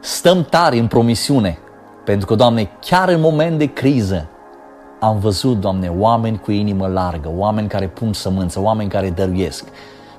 stăm 0.00 0.44
tari 0.44 0.78
în 0.78 0.86
promisiune, 0.86 1.58
pentru 2.04 2.26
că, 2.26 2.34
Doamne, 2.34 2.70
chiar 2.80 3.08
în 3.08 3.20
moment 3.20 3.58
de 3.58 3.72
criză, 3.72 4.28
am 5.00 5.18
văzut, 5.18 5.60
Doamne, 5.60 5.88
oameni 5.98 6.38
cu 6.38 6.50
inimă 6.50 6.86
largă, 6.86 7.32
oameni 7.36 7.68
care 7.68 7.88
pun 7.88 8.12
sămânță, 8.12 8.60
oameni 8.60 8.90
care 8.90 9.10
dăruiesc, 9.10 9.64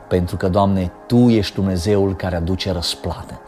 pentru 0.08 0.38
că, 0.38 0.50
Doamne, 0.50 0.91
Tu 1.08 1.30
ești 1.30 1.56
Dumnezeul 1.56 2.15
care 2.15 2.36
aduce 2.36 2.71
răsplată. 2.71 3.39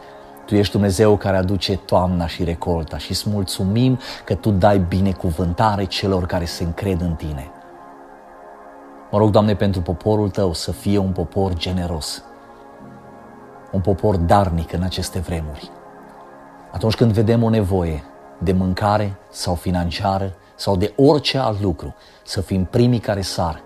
Tu 0.46 0.54
ești 0.54 0.72
Dumnezeu 0.72 1.16
care 1.16 1.36
aduce 1.36 1.76
toamna 1.76 2.26
și 2.26 2.44
recolta 2.44 2.98
și 2.98 3.10
îți 3.10 3.30
mulțumim 3.30 3.98
că 4.24 4.34
Tu 4.34 4.50
dai 4.50 4.78
binecuvântare 4.78 5.84
celor 5.84 6.26
care 6.26 6.44
se 6.44 6.64
încred 6.64 7.00
în 7.00 7.12
Tine. 7.12 7.50
Mă 9.10 9.18
rog, 9.18 9.30
Doamne, 9.30 9.56
pentru 9.56 9.80
poporul 9.80 10.30
Tău 10.30 10.52
să 10.52 10.72
fie 10.72 10.98
un 10.98 11.12
popor 11.12 11.54
generos, 11.54 12.22
un 13.72 13.80
popor 13.80 14.16
darnic 14.16 14.72
în 14.72 14.82
aceste 14.82 15.18
vremuri. 15.18 15.70
Atunci 16.72 16.94
când 16.94 17.12
vedem 17.12 17.42
o 17.42 17.48
nevoie 17.48 18.04
de 18.38 18.52
mâncare 18.52 19.18
sau 19.30 19.54
financiară 19.54 20.34
sau 20.56 20.76
de 20.76 20.92
orice 20.96 21.38
alt 21.38 21.60
lucru, 21.60 21.94
să 22.24 22.40
fim 22.40 22.64
primii 22.64 22.98
care 22.98 23.20
sar 23.20 23.62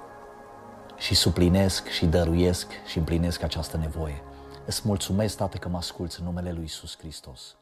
și 0.97 1.15
suplinesc 1.15 1.89
și 1.89 2.07
dăruiesc 2.07 2.67
și 2.87 2.99
împlinesc 2.99 3.43
această 3.43 3.77
nevoie. 3.77 4.23
Îți 4.65 4.83
mulțumesc, 4.85 5.37
Tată, 5.37 5.57
că 5.57 5.69
mă 5.69 5.77
asculți 5.77 6.21
în 6.21 6.27
numele 6.27 6.53
Lui 6.53 6.65
Isus 6.65 6.99
Hristos. 6.99 7.57